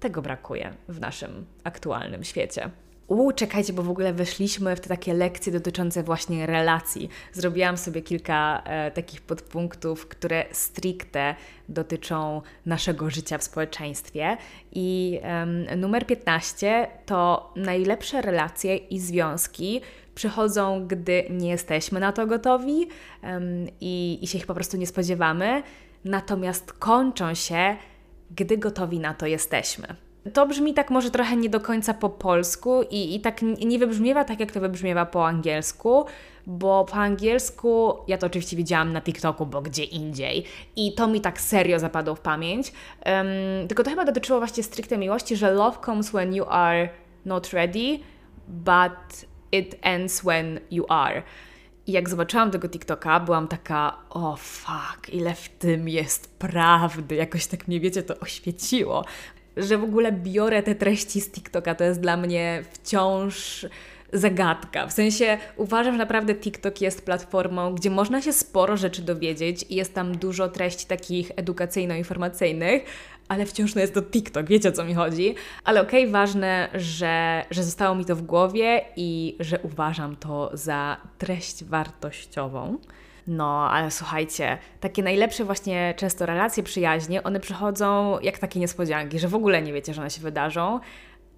tego 0.00 0.22
brakuje 0.22 0.74
w 0.88 1.00
naszym 1.00 1.46
aktualnym 1.64 2.24
świecie. 2.24 2.70
Uuu, 3.10 3.32
czekajcie, 3.32 3.72
bo 3.72 3.82
w 3.82 3.90
ogóle 3.90 4.12
weszliśmy 4.12 4.76
w 4.76 4.80
te 4.80 4.88
takie 4.88 5.14
lekcje 5.14 5.52
dotyczące 5.52 6.02
właśnie 6.02 6.46
relacji. 6.46 7.08
Zrobiłam 7.32 7.76
sobie 7.76 8.02
kilka 8.02 8.62
e, 8.64 8.90
takich 8.90 9.20
podpunktów, 9.20 10.08
które 10.08 10.44
stricte 10.52 11.34
dotyczą 11.68 12.42
naszego 12.66 13.10
życia 13.10 13.38
w 13.38 13.42
społeczeństwie. 13.42 14.36
I 14.72 15.18
e, 15.22 15.76
numer 15.76 16.06
15 16.06 16.88
to 17.06 17.52
najlepsze 17.56 18.22
relacje 18.22 18.76
i 18.76 19.00
związki 19.00 19.80
przychodzą, 20.14 20.86
gdy 20.86 21.24
nie 21.30 21.48
jesteśmy 21.48 22.00
na 22.00 22.12
to 22.12 22.26
gotowi 22.26 22.88
e, 23.22 23.40
i, 23.80 24.18
i 24.22 24.26
się 24.26 24.38
ich 24.38 24.46
po 24.46 24.54
prostu 24.54 24.76
nie 24.76 24.86
spodziewamy, 24.86 25.62
natomiast 26.04 26.72
kończą 26.72 27.34
się, 27.34 27.76
gdy 28.30 28.58
gotowi 28.58 29.00
na 29.00 29.14
to 29.14 29.26
jesteśmy. 29.26 30.09
To 30.32 30.46
brzmi 30.46 30.74
tak 30.74 30.90
może 30.90 31.10
trochę 31.10 31.36
nie 31.36 31.48
do 31.48 31.60
końca 31.60 31.94
po 31.94 32.08
polsku 32.08 32.82
i, 32.90 33.14
i 33.14 33.20
tak 33.20 33.42
nie 33.42 33.78
wybrzmiewa 33.78 34.24
tak, 34.24 34.40
jak 34.40 34.52
to 34.52 34.60
wybrzmiewa 34.60 35.06
po 35.06 35.26
angielsku, 35.26 36.04
bo 36.46 36.84
po 36.84 36.94
angielsku 36.94 37.96
ja 38.08 38.18
to 38.18 38.26
oczywiście 38.26 38.56
widziałam 38.56 38.92
na 38.92 39.00
TikToku, 39.00 39.46
bo 39.46 39.62
gdzie 39.62 39.84
indziej 39.84 40.44
i 40.76 40.94
to 40.94 41.06
mi 41.06 41.20
tak 41.20 41.40
serio 41.40 41.78
zapadło 41.78 42.14
w 42.14 42.20
pamięć. 42.20 42.72
Um, 43.06 43.68
tylko 43.68 43.82
to 43.82 43.90
chyba 43.90 44.04
dotyczyło 44.04 44.38
właśnie 44.38 44.62
stricte 44.62 44.98
miłości, 44.98 45.36
że 45.36 45.52
love 45.52 45.78
comes 45.84 46.10
when 46.10 46.34
you 46.34 46.44
are 46.48 46.88
not 47.24 47.52
ready, 47.52 47.98
but 48.48 49.26
it 49.52 49.76
ends 49.82 50.20
when 50.20 50.60
you 50.70 50.84
are. 50.88 51.22
I 51.86 51.92
jak 51.92 52.08
zobaczyłam 52.08 52.50
tego 52.50 52.68
TikToka, 52.68 53.20
byłam 53.20 53.48
taka, 53.48 53.96
o 54.10 54.32
oh, 54.32 54.36
fuck, 54.36 55.08
ile 55.08 55.34
w 55.34 55.48
tym 55.48 55.88
jest 55.88 56.38
prawdy. 56.38 57.14
Jakoś 57.14 57.46
tak 57.46 57.68
mnie, 57.68 57.80
wiecie, 57.80 58.02
to 58.02 58.18
oświeciło. 58.18 59.04
Że 59.56 59.78
w 59.78 59.84
ogóle 59.84 60.12
biorę 60.12 60.62
te 60.62 60.74
treści 60.74 61.20
z 61.20 61.30
TikToka, 61.30 61.74
to 61.74 61.84
jest 61.84 62.00
dla 62.00 62.16
mnie 62.16 62.62
wciąż 62.70 63.66
zagadka. 64.12 64.86
W 64.86 64.92
sensie 64.92 65.38
uważam, 65.56 65.94
że 65.94 65.98
naprawdę 65.98 66.34
TikTok 66.34 66.80
jest 66.80 67.04
platformą, 67.04 67.74
gdzie 67.74 67.90
można 67.90 68.22
się 68.22 68.32
sporo 68.32 68.76
rzeczy 68.76 69.02
dowiedzieć 69.02 69.64
i 69.68 69.74
jest 69.74 69.94
tam 69.94 70.16
dużo 70.16 70.48
treści 70.48 70.86
takich 70.86 71.30
edukacyjno-informacyjnych, 71.36 72.80
ale 73.28 73.46
wciąż 73.46 73.74
no 73.74 73.80
jest 73.80 73.94
to 73.94 74.02
TikTok, 74.02 74.46
wiecie 74.46 74.68
o 74.68 74.72
co 74.72 74.84
mi 74.84 74.94
chodzi. 74.94 75.34
Ale 75.64 75.82
okej, 75.82 76.02
okay, 76.02 76.12
ważne, 76.12 76.68
że, 76.74 77.44
że 77.50 77.64
zostało 77.64 77.94
mi 77.94 78.04
to 78.04 78.16
w 78.16 78.22
głowie 78.22 78.84
i 78.96 79.36
że 79.40 79.58
uważam 79.62 80.16
to 80.16 80.50
za 80.52 80.96
treść 81.18 81.64
wartościową. 81.64 82.78
No, 83.30 83.70
ale 83.70 83.90
słuchajcie, 83.90 84.58
takie 84.80 85.02
najlepsze 85.02 85.44
właśnie 85.44 85.94
często 85.96 86.26
relacje 86.26 86.62
przyjaźnie, 86.62 87.22
one 87.22 87.40
przychodzą 87.40 88.18
jak 88.20 88.38
takie 88.38 88.60
niespodzianki, 88.60 89.18
że 89.18 89.28
w 89.28 89.34
ogóle 89.34 89.62
nie 89.62 89.72
wiecie, 89.72 89.94
że 89.94 90.00
one 90.00 90.10
się 90.10 90.20
wydarzą, 90.20 90.80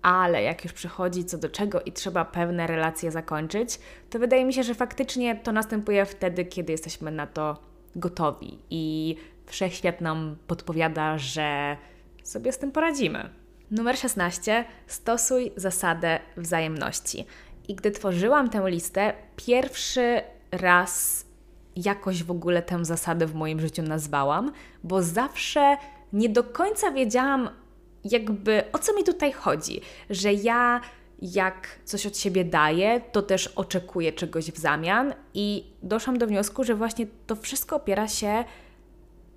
ale 0.03 0.43
jak 0.43 0.65
już 0.65 0.73
przychodzi 0.73 1.25
co 1.25 1.39
do 1.39 1.49
czego 1.49 1.81
i 1.81 1.93
trzeba 1.93 2.25
pewne 2.25 2.67
relacje 2.67 3.11
zakończyć, 3.11 3.79
to 4.11 4.19
wydaje 4.19 4.45
mi 4.45 4.55
się, 4.55 4.63
że 4.63 4.75
faktycznie 4.75 5.37
to 5.37 5.53
następuje 5.53 6.07
wtedy, 6.07 6.45
kiedy 6.45 6.73
jesteśmy 6.73 7.11
na 7.11 7.27
to 7.27 7.57
gotowi 7.97 8.59
i 8.71 9.17
wszechświat 9.47 10.01
nam 10.01 10.37
podpowiada, 10.47 11.19
że 11.19 11.77
sobie 12.23 12.53
z 12.53 12.59
tym 12.59 12.73
poradzimy. 12.73 13.31
Numer 13.71 13.99
16. 13.99 14.65
Stosuj 14.87 15.53
zasadę 15.57 16.19
wzajemności. 16.37 17.27
I 17.69 17.75
gdy 17.75 17.91
tworzyłam 17.91 18.51
tę 18.51 18.71
listę, 18.71 19.13
pierwszy 19.37 20.21
raz 20.53 21.25
jakoś 21.77 22.23
w 22.23 22.31
ogóle 22.31 22.63
tę 22.63 22.85
zasadę 22.85 23.27
w 23.27 23.35
moim 23.35 23.61
życiu 23.61 23.83
nazwałam, 23.83 24.53
bo 24.85 25.03
zawsze 25.03 25.77
nie 26.13 26.29
do 26.29 26.45
końca 26.45 26.91
wiedziałam, 26.91 27.51
jakby 28.05 28.63
o 28.73 28.79
co 28.79 28.97
mi 28.97 29.05
tutaj 29.05 29.33
chodzi, 29.33 29.81
że 30.11 30.33
ja 30.33 30.81
jak 31.23 31.79
coś 31.85 32.07
od 32.07 32.19
siebie 32.19 32.45
daję, 32.45 33.01
to 33.13 33.23
też 33.23 33.47
oczekuję 33.47 34.13
czegoś 34.13 34.51
w 34.51 34.59
zamian 34.59 35.15
i 35.35 35.65
doszłam 35.83 36.19
do 36.19 36.27
wniosku, 36.27 36.65
że 36.65 36.75
właśnie 36.75 37.07
to 37.27 37.37
wszystko 37.37 37.77
opiera 37.77 38.09
się 38.09 38.45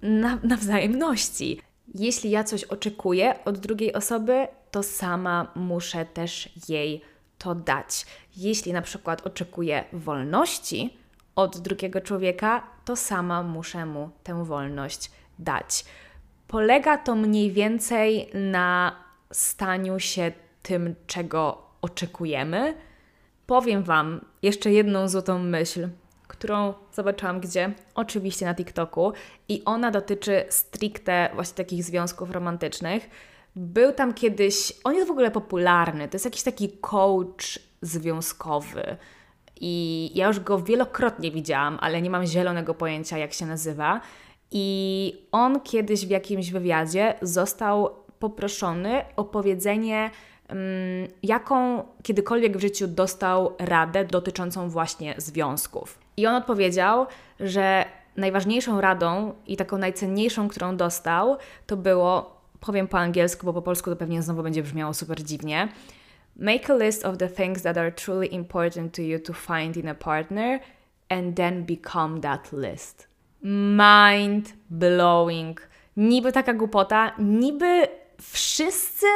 na, 0.01 0.39
na 0.43 0.57
wzajemności. 0.57 1.61
Jeśli 1.95 2.29
ja 2.29 2.43
coś 2.43 2.63
oczekuję 2.63 3.43
od 3.45 3.57
drugiej 3.57 3.93
osoby, 3.93 4.47
to 4.71 4.83
sama 4.83 5.51
muszę 5.55 6.05
też 6.05 6.49
jej 6.69 7.01
to 7.37 7.55
dać. 7.55 8.05
Jeśli 8.37 8.73
na 8.73 8.81
przykład 8.81 9.27
oczekuję 9.27 9.83
wolności 9.93 10.97
od 11.35 11.57
drugiego 11.57 12.01
człowieka, 12.01 12.63
to 12.85 12.95
sama 12.95 13.43
muszę 13.43 13.85
mu 13.85 14.09
tę 14.23 14.45
wolność 14.45 15.11
dać. 15.39 15.85
Polega 16.47 16.97
to 16.97 17.15
mniej 17.15 17.51
więcej 17.51 18.29
na 18.33 18.95
staniu 19.31 19.99
się 19.99 20.31
tym, 20.63 20.95
czego 21.07 21.65
oczekujemy. 21.81 22.75
Powiem 23.47 23.83
Wam 23.83 24.25
jeszcze 24.41 24.71
jedną 24.71 25.07
złotą 25.07 25.39
myśl, 25.39 25.89
którą 26.27 26.73
zobaczyłam 26.93 27.39
gdzie? 27.39 27.73
Oczywiście 27.95 28.45
na 28.45 28.55
TikToku 28.55 29.13
i 29.49 29.61
ona 29.65 29.91
dotyczy 29.91 30.45
stricte 30.49 31.29
właśnie 31.33 31.55
takich 31.55 31.83
związków 31.83 32.31
romantycznych. 32.31 33.09
Był 33.55 33.93
tam 33.93 34.13
kiedyś, 34.13 34.73
on 34.83 34.95
jest 34.95 35.07
w 35.07 35.11
ogóle 35.11 35.31
popularny, 35.31 36.07
to 36.07 36.15
jest 36.15 36.25
jakiś 36.25 36.43
taki 36.43 36.69
coach 36.69 37.59
związkowy. 37.81 38.97
I 39.61 40.11
ja 40.15 40.27
już 40.27 40.39
go 40.39 40.59
wielokrotnie 40.59 41.31
widziałam, 41.31 41.77
ale 41.81 42.01
nie 42.01 42.09
mam 42.09 42.25
zielonego 42.25 42.73
pojęcia, 42.73 43.17
jak 43.17 43.33
się 43.33 43.45
nazywa. 43.45 44.01
I 44.51 45.17
on 45.31 45.61
kiedyś 45.61 46.05
w 46.05 46.09
jakimś 46.09 46.51
wywiadzie 46.51 47.13
został 47.21 47.89
poproszony 48.19 49.01
o 49.15 49.23
powiedzenie, 49.23 50.11
um, 50.49 50.57
jaką 51.23 51.83
kiedykolwiek 52.03 52.57
w 52.57 52.61
życiu 52.61 52.87
dostał 52.87 53.55
radę 53.59 54.05
dotyczącą 54.05 54.69
właśnie 54.69 55.15
związków. 55.17 55.99
I 56.17 56.27
on 56.27 56.35
odpowiedział, 56.35 57.05
że 57.39 57.85
najważniejszą 58.17 58.81
radą 58.81 59.33
i 59.47 59.57
taką 59.57 59.77
najcenniejszą, 59.77 60.47
którą 60.47 60.77
dostał, 60.77 61.37
to 61.67 61.77
było, 61.77 62.41
powiem 62.59 62.87
po 62.87 62.99
angielsku, 62.99 63.45
bo 63.45 63.53
po 63.53 63.61
polsku 63.61 63.89
to 63.89 63.95
pewnie 63.95 64.21
znowu 64.21 64.43
będzie 64.43 64.63
brzmiało 64.63 64.93
super 64.93 65.23
dziwnie. 65.23 65.67
Make 66.35 66.69
a 66.69 66.73
list 66.73 67.05
of 67.05 67.17
the 67.17 67.27
things 67.27 67.61
that 67.61 67.77
are 67.77 67.91
truly 67.91 68.33
important 68.33 68.93
to 68.93 69.01
you 69.01 69.19
to 69.19 69.33
find 69.33 69.77
in 69.77 69.87
a 69.87 69.95
partner 69.95 70.59
and 71.09 71.35
then 71.35 71.65
become 71.65 72.21
that 72.21 72.53
list 72.53 73.07
mind 73.45 74.53
blowing. 74.69 75.59
Niby 75.97 76.31
taka 76.31 76.53
głupota, 76.53 77.11
niby 77.19 77.87
wszyscy 78.21 79.07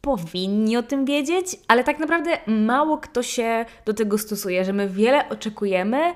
powinni 0.00 0.76
o 0.76 0.82
tym 0.82 1.04
wiedzieć, 1.04 1.56
ale 1.68 1.84
tak 1.84 1.98
naprawdę 1.98 2.38
mało 2.46 2.98
kto 2.98 3.22
się 3.22 3.64
do 3.84 3.94
tego 3.94 4.18
stosuje, 4.18 4.64
że 4.64 4.72
my 4.72 4.88
wiele 4.88 5.28
oczekujemy, 5.28 6.14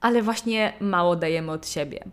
ale 0.00 0.22
właśnie 0.22 0.72
mało 0.80 1.16
dajemy 1.16 1.52
od 1.52 1.68
siebie. 1.68 2.04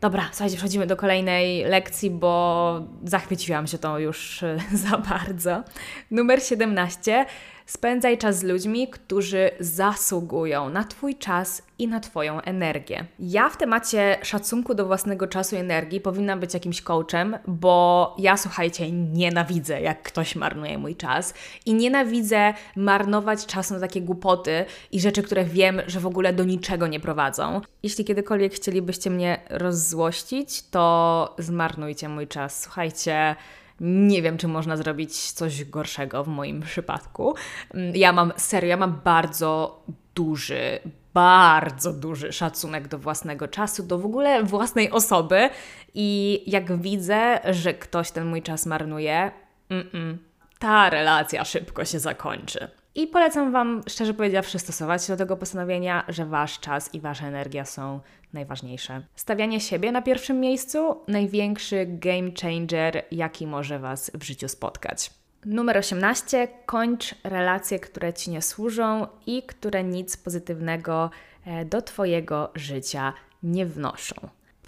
Dobra, 0.00 0.28
słuchajcie, 0.32 0.56
przechodzimy 0.56 0.86
do 0.86 0.96
kolejnej 0.96 1.64
lekcji, 1.64 2.10
bo 2.10 2.80
zachwyciłam 3.04 3.66
się 3.66 3.78
tą 3.78 3.98
już 3.98 4.44
za 4.90 4.98
bardzo. 4.98 5.62
Numer 6.10 6.42
17. 6.42 7.26
Spędzaj 7.70 8.18
czas 8.18 8.38
z 8.38 8.42
ludźmi, 8.42 8.88
którzy 8.88 9.50
zasługują 9.60 10.68
na 10.68 10.84
Twój 10.84 11.14
czas 11.14 11.62
i 11.78 11.88
na 11.88 12.00
Twoją 12.00 12.40
energię. 12.40 13.04
Ja 13.18 13.48
w 13.48 13.56
temacie 13.56 14.18
szacunku 14.22 14.74
do 14.74 14.86
własnego 14.86 15.26
czasu 15.26 15.56
i 15.56 15.58
energii 15.58 16.00
powinnam 16.00 16.40
być 16.40 16.54
jakimś 16.54 16.82
coachem, 16.82 17.36
bo 17.46 18.14
ja 18.18 18.36
słuchajcie, 18.36 18.90
nienawidzę, 18.92 19.80
jak 19.80 20.02
ktoś 20.02 20.36
marnuje 20.36 20.78
mój 20.78 20.96
czas 20.96 21.34
i 21.66 21.74
nienawidzę 21.74 22.54
marnować 22.76 23.46
czasu 23.46 23.74
na 23.74 23.80
takie 23.80 24.00
głupoty 24.00 24.64
i 24.92 25.00
rzeczy, 25.00 25.22
które 25.22 25.44
wiem, 25.44 25.80
że 25.86 26.00
w 26.00 26.06
ogóle 26.06 26.32
do 26.32 26.44
niczego 26.44 26.86
nie 26.86 27.00
prowadzą. 27.00 27.60
Jeśli 27.82 28.04
kiedykolwiek 28.04 28.54
chcielibyście 28.54 29.10
mnie 29.10 29.40
rozzłościć, 29.50 30.62
to 30.62 31.34
zmarnujcie 31.38 32.08
mój 32.08 32.28
czas. 32.28 32.62
Słuchajcie, 32.62 33.36
nie 33.80 34.22
wiem, 34.22 34.38
czy 34.38 34.48
można 34.48 34.76
zrobić 34.76 35.32
coś 35.32 35.64
gorszego 35.64 36.24
w 36.24 36.28
moim 36.28 36.60
przypadku. 36.60 37.34
Mm, 37.74 37.96
ja 37.96 38.12
mam 38.12 38.32
serio, 38.36 38.68
ja 38.68 38.76
mam 38.76 39.00
bardzo 39.04 39.82
duży, 40.14 40.80
bardzo 41.14 41.92
duży 41.92 42.32
szacunek 42.32 42.88
do 42.88 42.98
własnego 42.98 43.48
czasu, 43.48 43.82
do 43.82 43.98
w 43.98 44.06
ogóle 44.06 44.44
własnej 44.44 44.90
osoby 44.90 45.50
i 45.94 46.42
jak 46.46 46.80
widzę, 46.82 47.40
że 47.50 47.74
ktoś 47.74 48.10
ten 48.10 48.26
mój 48.26 48.42
czas 48.42 48.66
marnuje, 48.66 49.30
mm 49.70 49.86
-mm, 49.88 50.16
ta 50.58 50.90
relacja 50.90 51.44
szybko 51.44 51.84
się 51.84 51.98
zakończy. 51.98 52.79
I 52.94 53.06
polecam 53.06 53.52
Wam, 53.52 53.82
szczerze 53.88 54.14
powiedziawszy, 54.14 54.58
stosować 54.58 55.04
się 55.04 55.12
do 55.12 55.16
tego 55.16 55.36
postanowienia, 55.36 56.04
że 56.08 56.26
Wasz 56.26 56.60
czas 56.60 56.94
i 56.94 57.00
Wasza 57.00 57.26
energia 57.26 57.64
są 57.64 58.00
najważniejsze. 58.32 59.02
Stawianie 59.16 59.60
siebie 59.60 59.92
na 59.92 60.02
pierwszym 60.02 60.40
miejscu 60.40 60.96
największy 61.08 61.86
game 61.88 62.30
changer, 62.42 63.04
jaki 63.10 63.46
może 63.46 63.78
Was 63.78 64.10
w 64.14 64.22
życiu 64.22 64.48
spotkać. 64.48 65.10
Numer 65.44 65.76
18. 65.78 66.48
Kończ 66.66 67.14
relacje, 67.24 67.78
które 67.78 68.12
Ci 68.12 68.30
nie 68.30 68.42
służą 68.42 69.06
i 69.26 69.42
które 69.42 69.84
nic 69.84 70.16
pozytywnego 70.16 71.10
e, 71.46 71.64
do 71.64 71.82
Twojego 71.82 72.50
życia 72.54 73.12
nie 73.42 73.66
wnoszą. 73.66 74.14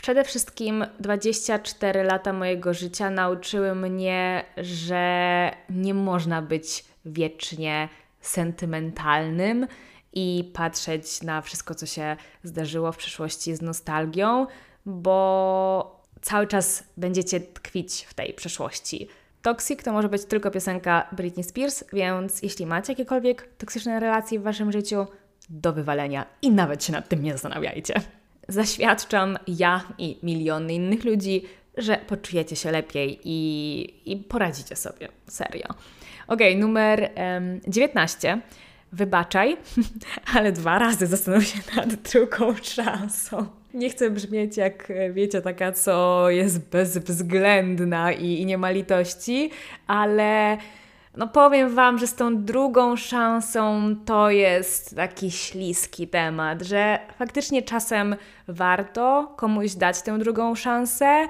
Przede 0.03 0.25
wszystkim 0.25 0.87
24 1.01 2.03
lata 2.03 2.33
mojego 2.33 2.75
życia 2.75 3.11
nauczyły 3.11 3.75
mnie, 3.75 4.45
że 4.57 5.51
nie 5.71 5.95
można 5.95 6.43
być 6.43 6.85
wiecznie 7.05 7.89
sentymentalnym 8.23 9.67
i 10.13 10.51
patrzeć 10.55 11.23
na 11.23 11.43
wszystko, 11.43 11.75
co 11.75 11.87
się 11.87 12.17
zdarzyło 12.43 12.93
w 12.93 12.97
przeszłości 12.97 13.57
z 13.57 13.63
nostalgią, 13.63 14.47
bo 14.87 16.03
cały 16.23 16.47
czas 16.47 16.85
będziecie 16.97 17.41
tkwić 17.41 18.05
w 18.05 18.15
tej 18.15 18.35
przeszłości. 18.35 19.09
Toxic 19.43 19.83
to 19.83 19.93
może 19.93 20.09
być 20.09 20.25
tylko 20.25 20.51
piosenka 20.51 21.09
Britney 21.13 21.45
Spears, 21.45 21.85
więc 21.93 22.43
jeśli 22.43 22.67
macie 22.67 22.93
jakiekolwiek 22.93 23.49
toksyczne 23.59 24.01
relacje 24.01 24.41
w 24.41 24.43
waszym 24.43 24.73
życiu, 24.73 25.07
do 25.51 25.73
wywalenia 25.73 26.27
i 26.43 26.51
nawet 26.51 26.85
się 26.85 26.93
nad 26.93 27.09
tym 27.09 27.23
nie 27.23 27.33
zastanawiajcie. 27.33 27.95
Zaświadczam 28.49 29.39
ja 29.47 29.85
i 29.99 30.19
miliony 30.23 30.75
innych 30.75 31.05
ludzi, 31.05 31.43
że 31.77 31.97
poczujecie 31.97 32.57
się 32.57 32.71
lepiej 32.71 33.21
i, 33.25 34.13
i 34.13 34.17
poradzicie 34.17 34.77
sobie. 34.77 35.09
Serio. 35.29 35.75
Ok, 36.33 36.41
numer 36.57 37.11
um, 37.17 37.61
19. 37.69 38.41
Wybaczaj, 38.93 39.57
ale 40.37 40.53
dwa 40.53 40.79
razy 40.79 41.07
zastanów 41.07 41.45
się 41.45 41.59
nad 41.77 41.95
drugą 41.95 42.55
szansą. 42.63 43.47
Nie 43.75 43.91
chcę 43.91 44.11
brzmieć 44.11 44.57
jak, 44.57 44.93
wiecie, 45.13 45.43
taka, 45.43 45.73
co 45.73 46.31
jest 46.31 46.71
bezwzględna 46.71 48.13
i, 48.13 48.41
i 48.41 48.47
nie 48.47 48.59
ma 48.59 48.71
litości, 48.71 49.51
ale 49.87 50.59
No 51.17 51.29
powiem 51.29 51.75
Wam, 51.75 51.99
że 51.99 52.07
z 52.07 52.15
tą 52.15 52.45
drugą 52.45 52.97
szansą 52.97 53.95
to 54.05 54.31
jest 54.31 54.97
taki 54.97 55.31
śliski 55.31 56.09
temat, 56.09 56.63
że 56.63 56.99
faktycznie 57.19 57.63
czasem 57.63 58.17
warto 58.49 59.35
komuś 59.37 59.75
dać 59.75 60.03
tę 60.03 60.19
drugą 60.19 60.55
szansę, 60.55 61.29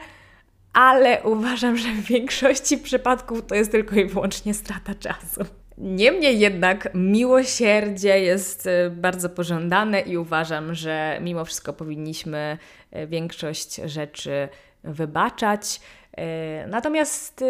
ale 0.72 1.22
uważam, 1.22 1.76
że 1.76 1.88
w 1.88 2.02
większości 2.02 2.78
przypadków 2.78 3.46
to 3.46 3.54
jest 3.54 3.70
tylko 3.70 3.96
i 3.96 4.04
wyłącznie 4.04 4.54
strata 4.54 4.94
czasu. 4.94 5.40
Niemniej 5.78 6.38
jednak 6.38 6.88
miłosierdzie 6.94 8.20
jest 8.20 8.66
e, 8.66 8.90
bardzo 8.90 9.28
pożądane 9.28 10.00
i 10.00 10.16
uważam, 10.16 10.74
że 10.74 11.18
mimo 11.20 11.44
wszystko 11.44 11.72
powinniśmy 11.72 12.58
e, 12.90 13.06
większość 13.06 13.76
rzeczy 13.76 14.48
wybaczać. 14.84 15.80
E, 16.12 16.66
natomiast 16.66 17.44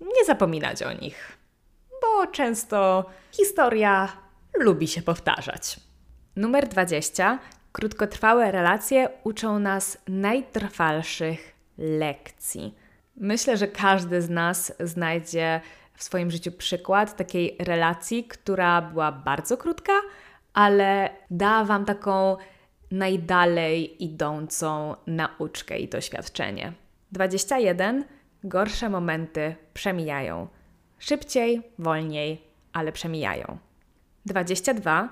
nie 0.00 0.24
zapominać 0.26 0.82
o 0.82 0.92
nich, 0.92 1.38
bo 2.02 2.26
często 2.26 3.04
historia 3.32 4.08
lubi 4.58 4.88
się 4.88 5.02
powtarzać. 5.02 5.80
Numer 6.36 6.68
20. 6.68 7.38
Krótkotrwałe 7.72 8.52
relacje 8.52 9.08
uczą 9.24 9.58
nas 9.58 9.98
najtrwalszych 10.08 11.52
lekcji. 11.78 12.74
Myślę, 13.16 13.56
że 13.56 13.68
każdy 13.68 14.22
z 14.22 14.30
nas 14.30 14.72
znajdzie 14.80 15.60
w 15.94 16.02
swoim 16.02 16.30
życiu 16.30 16.52
przykład 16.52 17.16
takiej 17.16 17.56
relacji, 17.60 18.24
która 18.24 18.82
była 18.82 19.12
bardzo 19.12 19.56
krótka, 19.56 19.92
ale 20.54 21.10
dała 21.30 21.64
Wam 21.64 21.84
taką 21.84 22.36
najdalej 22.90 24.04
idącą 24.04 24.96
nauczkę 25.06 25.78
i 25.78 25.88
doświadczenie. 25.88 26.72
21. 27.12 28.04
Gorsze 28.44 28.88
momenty 28.88 29.54
przemijają. 29.74 30.48
Szybciej, 30.98 31.62
wolniej, 31.78 32.42
ale 32.72 32.92
przemijają. 32.92 33.58
22. 34.26 35.08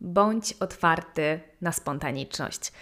Bądź 0.00 0.52
otwarty 0.52 1.40
na 1.60 1.72
spontaniczność. 1.72 2.72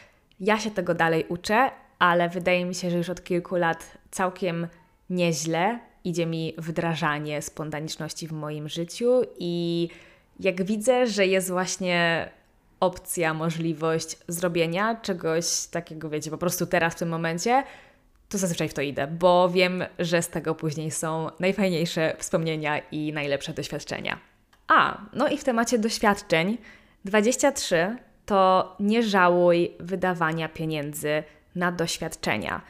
Ja 0.41 0.59
się 0.59 0.71
tego 0.71 0.95
dalej 0.95 1.25
uczę, 1.29 1.71
ale 2.01 2.29
wydaje 2.29 2.65
mi 2.65 2.75
się, 2.75 2.91
że 2.91 2.97
już 2.97 3.11
od 3.11 3.25
kilku 3.25 3.57
lat 3.57 3.99
całkiem 4.11 4.67
nieźle. 5.11 5.79
Idzie 6.05 6.27
mi 6.27 6.55
wdrażanie 6.59 7.43
spontaniczności 7.43 8.29
w 8.29 8.33
moim 8.33 8.69
życiu 8.69 9.23
i 9.39 9.89
jak 10.41 10.65
widzę, 10.65 11.07
że 11.07 11.27
jest 11.27 11.51
właśnie 11.51 12.29
opcja, 12.81 13.35
możliwość 13.35 14.17
zrobienia 14.29 14.95
czegoś 14.95 15.67
takiego, 15.67 16.11
wiecie, 16.11 16.31
po 16.31 16.39
prostu 16.39 16.67
teraz 16.67 16.95
w 16.95 16.99
tym 16.99 17.09
momencie, 17.09 17.63
to 18.29 18.39
zazwyczaj 18.39 18.69
w 18.69 18.75
to 18.75 18.83
idę, 18.83 19.07
bo 19.07 19.49
wiem, 19.49 19.85
że 19.99 20.23
z 20.23 20.29
tego 20.29 20.55
później 20.55 20.91
są 20.91 21.31
najfajniejsze 21.41 22.17
wspomnienia 22.19 22.79
i 22.79 23.13
najlepsze 23.13 23.53
doświadczenia. 23.53 24.19
A, 24.69 25.01
no 25.13 25.29
i 25.29 25.39
w 25.39 25.45
temacie 25.45 25.79
doświadczeń. 25.79 26.59
23 27.05 27.97
to 28.27 28.77
nie 28.81 29.03
żałuj 29.03 29.73
wydawania 29.81 30.49
pieniędzy 30.49 31.23
na 31.55 31.73
doświadczenia, 31.73 32.61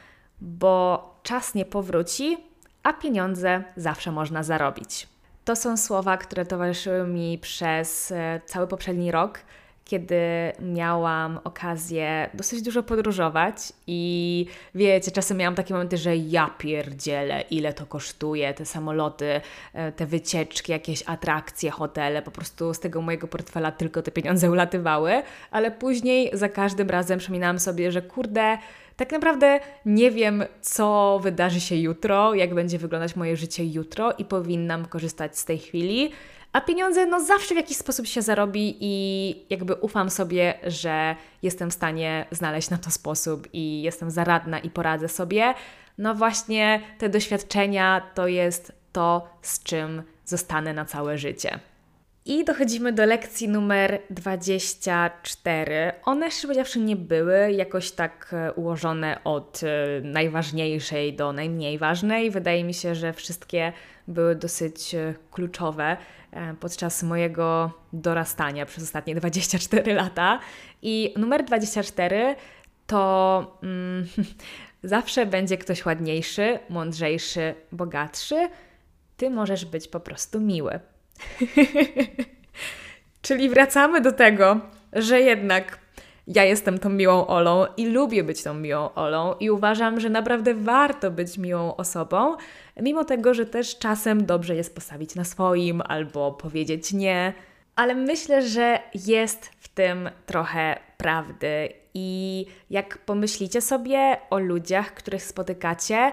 bo 0.41 1.05
czas 1.23 1.55
nie 1.55 1.65
powróci, 1.65 2.37
a 2.83 2.93
pieniądze 2.93 3.63
zawsze 3.75 4.11
można 4.11 4.43
zarobić. 4.43 5.07
To 5.45 5.55
są 5.55 5.77
słowa, 5.77 6.17
które 6.17 6.45
towarzyszyły 6.45 7.07
mi 7.07 7.37
przez 7.37 8.11
e, 8.11 8.41
cały 8.45 8.67
poprzedni 8.67 9.11
rok, 9.11 9.39
kiedy 9.91 10.21
miałam 10.59 11.39
okazję 11.43 12.29
dosyć 12.33 12.61
dużo 12.61 12.83
podróżować 12.83 13.55
i 13.87 14.45
wiecie, 14.75 15.11
czasem 15.11 15.37
miałam 15.37 15.55
takie 15.55 15.73
momenty, 15.73 15.97
że 15.97 16.15
ja 16.15 16.49
pierdzielę, 16.57 17.41
ile 17.41 17.73
to 17.73 17.85
kosztuje, 17.85 18.53
te 18.53 18.65
samoloty, 18.65 19.41
e, 19.73 19.91
te 19.91 20.05
wycieczki, 20.05 20.71
jakieś 20.71 21.03
atrakcje, 21.05 21.71
hotele, 21.71 22.21
po 22.21 22.31
prostu 22.31 22.73
z 22.73 22.79
tego 22.79 23.01
mojego 23.01 23.27
portfela 23.27 23.71
tylko 23.71 24.01
te 24.01 24.11
pieniądze 24.11 24.51
ulatywały, 24.55 25.23
ale 25.51 25.71
później 25.71 26.29
za 26.33 26.49
każdym 26.49 26.89
razem 26.89 27.19
przypominałam 27.19 27.59
sobie, 27.59 27.91
że 27.91 28.01
kurde, 28.01 28.57
tak 28.97 29.11
naprawdę 29.11 29.59
nie 29.85 30.11
wiem, 30.11 30.43
co 30.61 31.19
wydarzy 31.23 31.61
się 31.61 31.75
jutro, 31.75 32.33
jak 32.33 32.53
będzie 32.53 32.77
wyglądać 32.77 33.15
moje 33.15 33.37
życie 33.37 33.65
jutro 33.65 34.13
i 34.13 34.25
powinnam 34.25 34.85
korzystać 34.85 35.37
z 35.37 35.45
tej 35.45 35.57
chwili. 35.57 36.11
A 36.53 36.61
pieniądze 36.61 37.05
no 37.05 37.19
zawsze 37.19 37.53
w 37.53 37.57
jakiś 37.57 37.77
sposób 37.77 38.07
się 38.07 38.21
zarobi 38.21 38.77
i 38.79 39.35
jakby 39.49 39.75
ufam 39.75 40.09
sobie, 40.09 40.53
że 40.67 41.15
jestem 41.41 41.71
w 41.71 41.73
stanie 41.73 42.25
znaleźć 42.31 42.69
na 42.69 42.77
to 42.77 42.91
sposób 42.91 43.47
i 43.53 43.81
jestem 43.81 44.11
zaradna 44.11 44.59
i 44.59 44.69
poradzę 44.69 45.09
sobie. 45.09 45.53
No 45.97 46.15
właśnie 46.15 46.81
te 46.97 47.09
doświadczenia 47.09 48.01
to 48.13 48.27
jest 48.27 48.71
to, 48.91 49.29
z 49.41 49.63
czym 49.63 50.03
zostanę 50.25 50.73
na 50.73 50.85
całe 50.85 51.17
życie. 51.17 51.59
I 52.25 52.45
dochodzimy 52.45 52.93
do 52.93 53.05
lekcji 53.05 53.49
numer 53.49 54.01
24. 54.09 55.91
One, 56.05 56.31
szczerze 56.31 56.47
powiedziawszy, 56.47 56.79
nie 56.79 56.95
były 56.95 57.51
jakoś 57.51 57.91
tak 57.91 58.33
e, 58.33 58.53
ułożone 58.53 59.23
od 59.23 59.61
e, 59.63 60.01
najważniejszej 60.01 61.13
do 61.13 61.33
najmniej 61.33 61.77
ważnej. 61.77 62.31
Wydaje 62.31 62.63
mi 62.63 62.73
się, 62.73 62.95
że 62.95 63.13
wszystkie 63.13 63.73
były 64.07 64.35
dosyć 64.35 64.95
e, 64.95 65.13
kluczowe 65.31 65.97
podczas 66.59 67.03
mojego 67.03 67.71
dorastania 67.93 68.65
przez 68.65 68.83
ostatnie 68.83 69.15
24 69.15 69.93
lata. 69.93 70.39
I 70.81 71.13
numer 71.17 71.43
24 71.43 72.35
to 72.87 73.57
mm, 73.63 74.07
zawsze 74.83 75.25
będzie 75.25 75.57
ktoś 75.57 75.85
ładniejszy, 75.85 76.59
mądrzejszy, 76.69 77.55
bogatszy. 77.71 78.49
Ty 79.17 79.29
możesz 79.29 79.65
być 79.65 79.87
po 79.87 79.99
prostu 79.99 80.39
miły. 80.39 80.79
Czyli 83.21 83.49
wracamy 83.49 84.01
do 84.01 84.11
tego, 84.11 84.59
że 84.93 85.21
jednak 85.21 85.79
ja 86.27 86.43
jestem 86.43 86.79
tą 86.79 86.89
miłą 86.89 87.27
Olą 87.27 87.65
i 87.77 87.85
lubię 87.85 88.23
być 88.23 88.43
tą 88.43 88.53
miłą 88.53 88.93
Olą 88.93 89.35
i 89.39 89.49
uważam, 89.49 89.99
że 89.99 90.09
naprawdę 90.09 90.53
warto 90.53 91.11
być 91.11 91.37
miłą 91.37 91.75
osobą, 91.75 92.35
mimo 92.81 93.05
tego, 93.05 93.33
że 93.33 93.45
też 93.45 93.77
czasem 93.77 94.25
dobrze 94.25 94.55
jest 94.55 94.75
postawić 94.75 95.15
na 95.15 95.23
swoim 95.23 95.81
albo 95.85 96.31
powiedzieć 96.31 96.93
nie, 96.93 97.33
ale 97.75 97.95
myślę, 97.95 98.47
że 98.47 98.79
jest 99.07 99.45
w 99.45 99.67
tym 99.67 100.09
trochę 100.25 100.77
prawdy 100.97 101.69
i 101.93 102.45
jak 102.69 102.97
pomyślicie 102.97 103.61
sobie 103.61 104.17
o 104.29 104.39
ludziach, 104.39 104.93
których 104.93 105.23
spotykacie, 105.23 106.11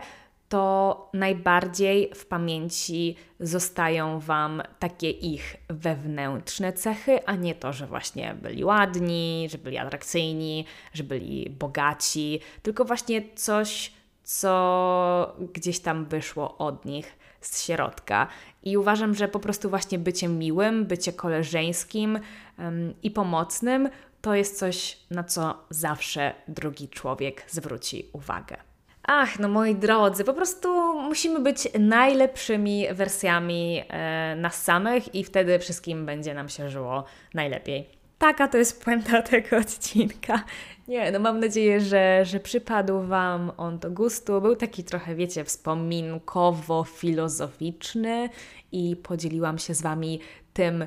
to 0.48 1.10
najbardziej 1.14 2.10
w 2.14 2.26
pamięci 2.26 3.16
zostają 3.40 4.20
Wam 4.20 4.62
takie 4.78 5.10
ich 5.10 5.56
wewnętrzne 5.68 6.72
cechy, 6.72 7.26
a 7.26 7.34
nie 7.34 7.54
to, 7.54 7.72
że 7.72 7.86
właśnie 7.86 8.34
byli 8.42 8.64
ładni, 8.64 9.48
że 9.50 9.58
byli 9.58 9.78
atrakcyjni, 9.78 10.64
że 10.92 11.04
byli 11.04 11.50
bogaci, 11.50 12.40
tylko 12.62 12.84
właśnie 12.84 13.22
coś, 13.34 13.92
co 14.22 15.36
gdzieś 15.52 15.80
tam 15.80 16.04
wyszło 16.04 16.58
od 16.58 16.84
nich 16.84 17.18
z 17.40 17.64
środka. 17.64 18.26
I 18.62 18.76
uważam, 18.76 19.14
że 19.14 19.28
po 19.28 19.40
prostu 19.40 19.70
właśnie 19.70 19.98
bycie 19.98 20.28
miłym, 20.28 20.86
bycie 20.86 21.12
koleżeńskim 21.12 22.18
um, 22.58 22.94
i 23.02 23.10
pomocnym 23.10 23.88
to 24.20 24.34
jest 24.34 24.58
coś, 24.58 24.98
na 25.10 25.24
co 25.24 25.64
zawsze 25.70 26.34
drugi 26.48 26.88
człowiek 26.88 27.44
zwróci 27.48 28.06
uwagę. 28.12 28.67
Ach, 29.10 29.38
no 29.38 29.48
moi 29.48 29.74
drodzy, 29.74 30.24
po 30.24 30.34
prostu 30.34 30.68
musimy 31.02 31.40
być 31.40 31.68
najlepszymi 31.78 32.86
wersjami 32.92 33.82
e, 33.88 34.36
nas 34.36 34.62
samych 34.62 35.14
i 35.14 35.24
wtedy 35.24 35.58
wszystkim 35.58 36.06
będzie 36.06 36.34
nam 36.34 36.48
się 36.48 36.70
żyło 36.70 37.04
najlepiej. 37.34 37.88
Taka 38.18 38.48
to 38.48 38.58
jest 38.58 38.84
puenta 38.84 39.22
tego 39.30 39.56
odcinka. 39.56 40.44
Nie, 40.88 41.12
no 41.12 41.18
mam 41.18 41.40
nadzieję, 41.40 41.80
że, 41.80 42.24
że 42.24 42.40
przypadł 42.40 43.00
Wam 43.00 43.52
on 43.56 43.78
do 43.78 43.90
gustu. 43.90 44.40
Był 44.40 44.56
taki 44.56 44.84
trochę, 44.84 45.14
wiecie, 45.14 45.44
wspominkowo-filozoficzny 45.44 48.28
i 48.72 48.96
podzieliłam 48.96 49.58
się 49.58 49.74
z 49.74 49.82
Wami 49.82 50.20
tym, 50.52 50.86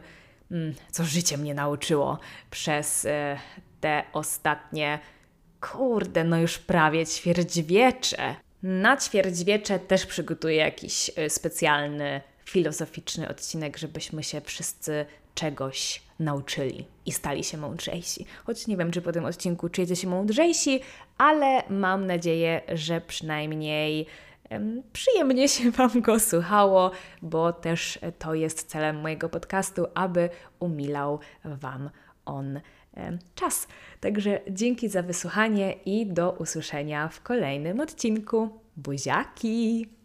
mm, 0.52 0.74
co 0.92 1.04
życie 1.04 1.38
mnie 1.38 1.54
nauczyło 1.54 2.20
przez 2.50 3.06
e, 3.06 3.38
te 3.80 4.04
ostatnie 4.14 5.00
Kurde, 5.62 6.24
no 6.24 6.38
już 6.38 6.60
prawie 6.60 7.06
ćwierćwiecze. 7.06 8.36
Na 8.64 8.98
ćwierćwiecze 8.98 9.80
też 9.80 10.06
przygotuję 10.06 10.56
jakiś 10.56 11.12
y, 11.18 11.30
specjalny, 11.30 12.22
filozoficzny 12.46 13.30
odcinek, 13.30 13.78
żebyśmy 13.78 14.24
się 14.24 14.42
wszyscy 14.42 15.06
czegoś 15.36 16.02
nauczyli 16.20 16.88
i 17.06 17.12
stali 17.12 17.44
się 17.44 17.58
mądrzejsi. 17.58 18.26
Choć 18.46 18.68
nie 18.68 18.78
wiem, 18.78 18.92
czy 18.92 19.02
po 19.02 19.12
tym 19.12 19.26
odcinku 19.26 19.70
czujecie 19.70 19.96
się 19.96 20.08
mądrzejsi, 20.08 20.80
ale 21.18 21.64
mam 21.70 22.08
nadzieję, 22.08 22.62
że 22.74 23.02
przynajmniej 23.02 24.06
przyjemnie 24.94 25.48
się 25.48 25.72
Wam 25.78 26.02
go 26.02 26.20
słuchało, 26.20 26.92
bo 27.22 27.54
też 27.54 28.00
to 28.20 28.34
jest 28.34 28.70
celem 28.70 29.02
mojego 29.02 29.30
podcastu, 29.30 29.86
aby 29.94 30.30
umilał 30.60 31.20
Wam 31.46 31.90
on 32.26 32.60
czas. 33.36 33.68
Także 34.00 34.40
dzięki 34.50 34.90
za 34.90 35.04
wysłuchanie 35.04 35.74
i 35.74 36.06
do 36.06 36.32
usłyszenia 36.32 37.08
w 37.08 37.22
kolejnym 37.22 37.80
odcinku. 37.80 38.50
Buziaki! 38.78 40.01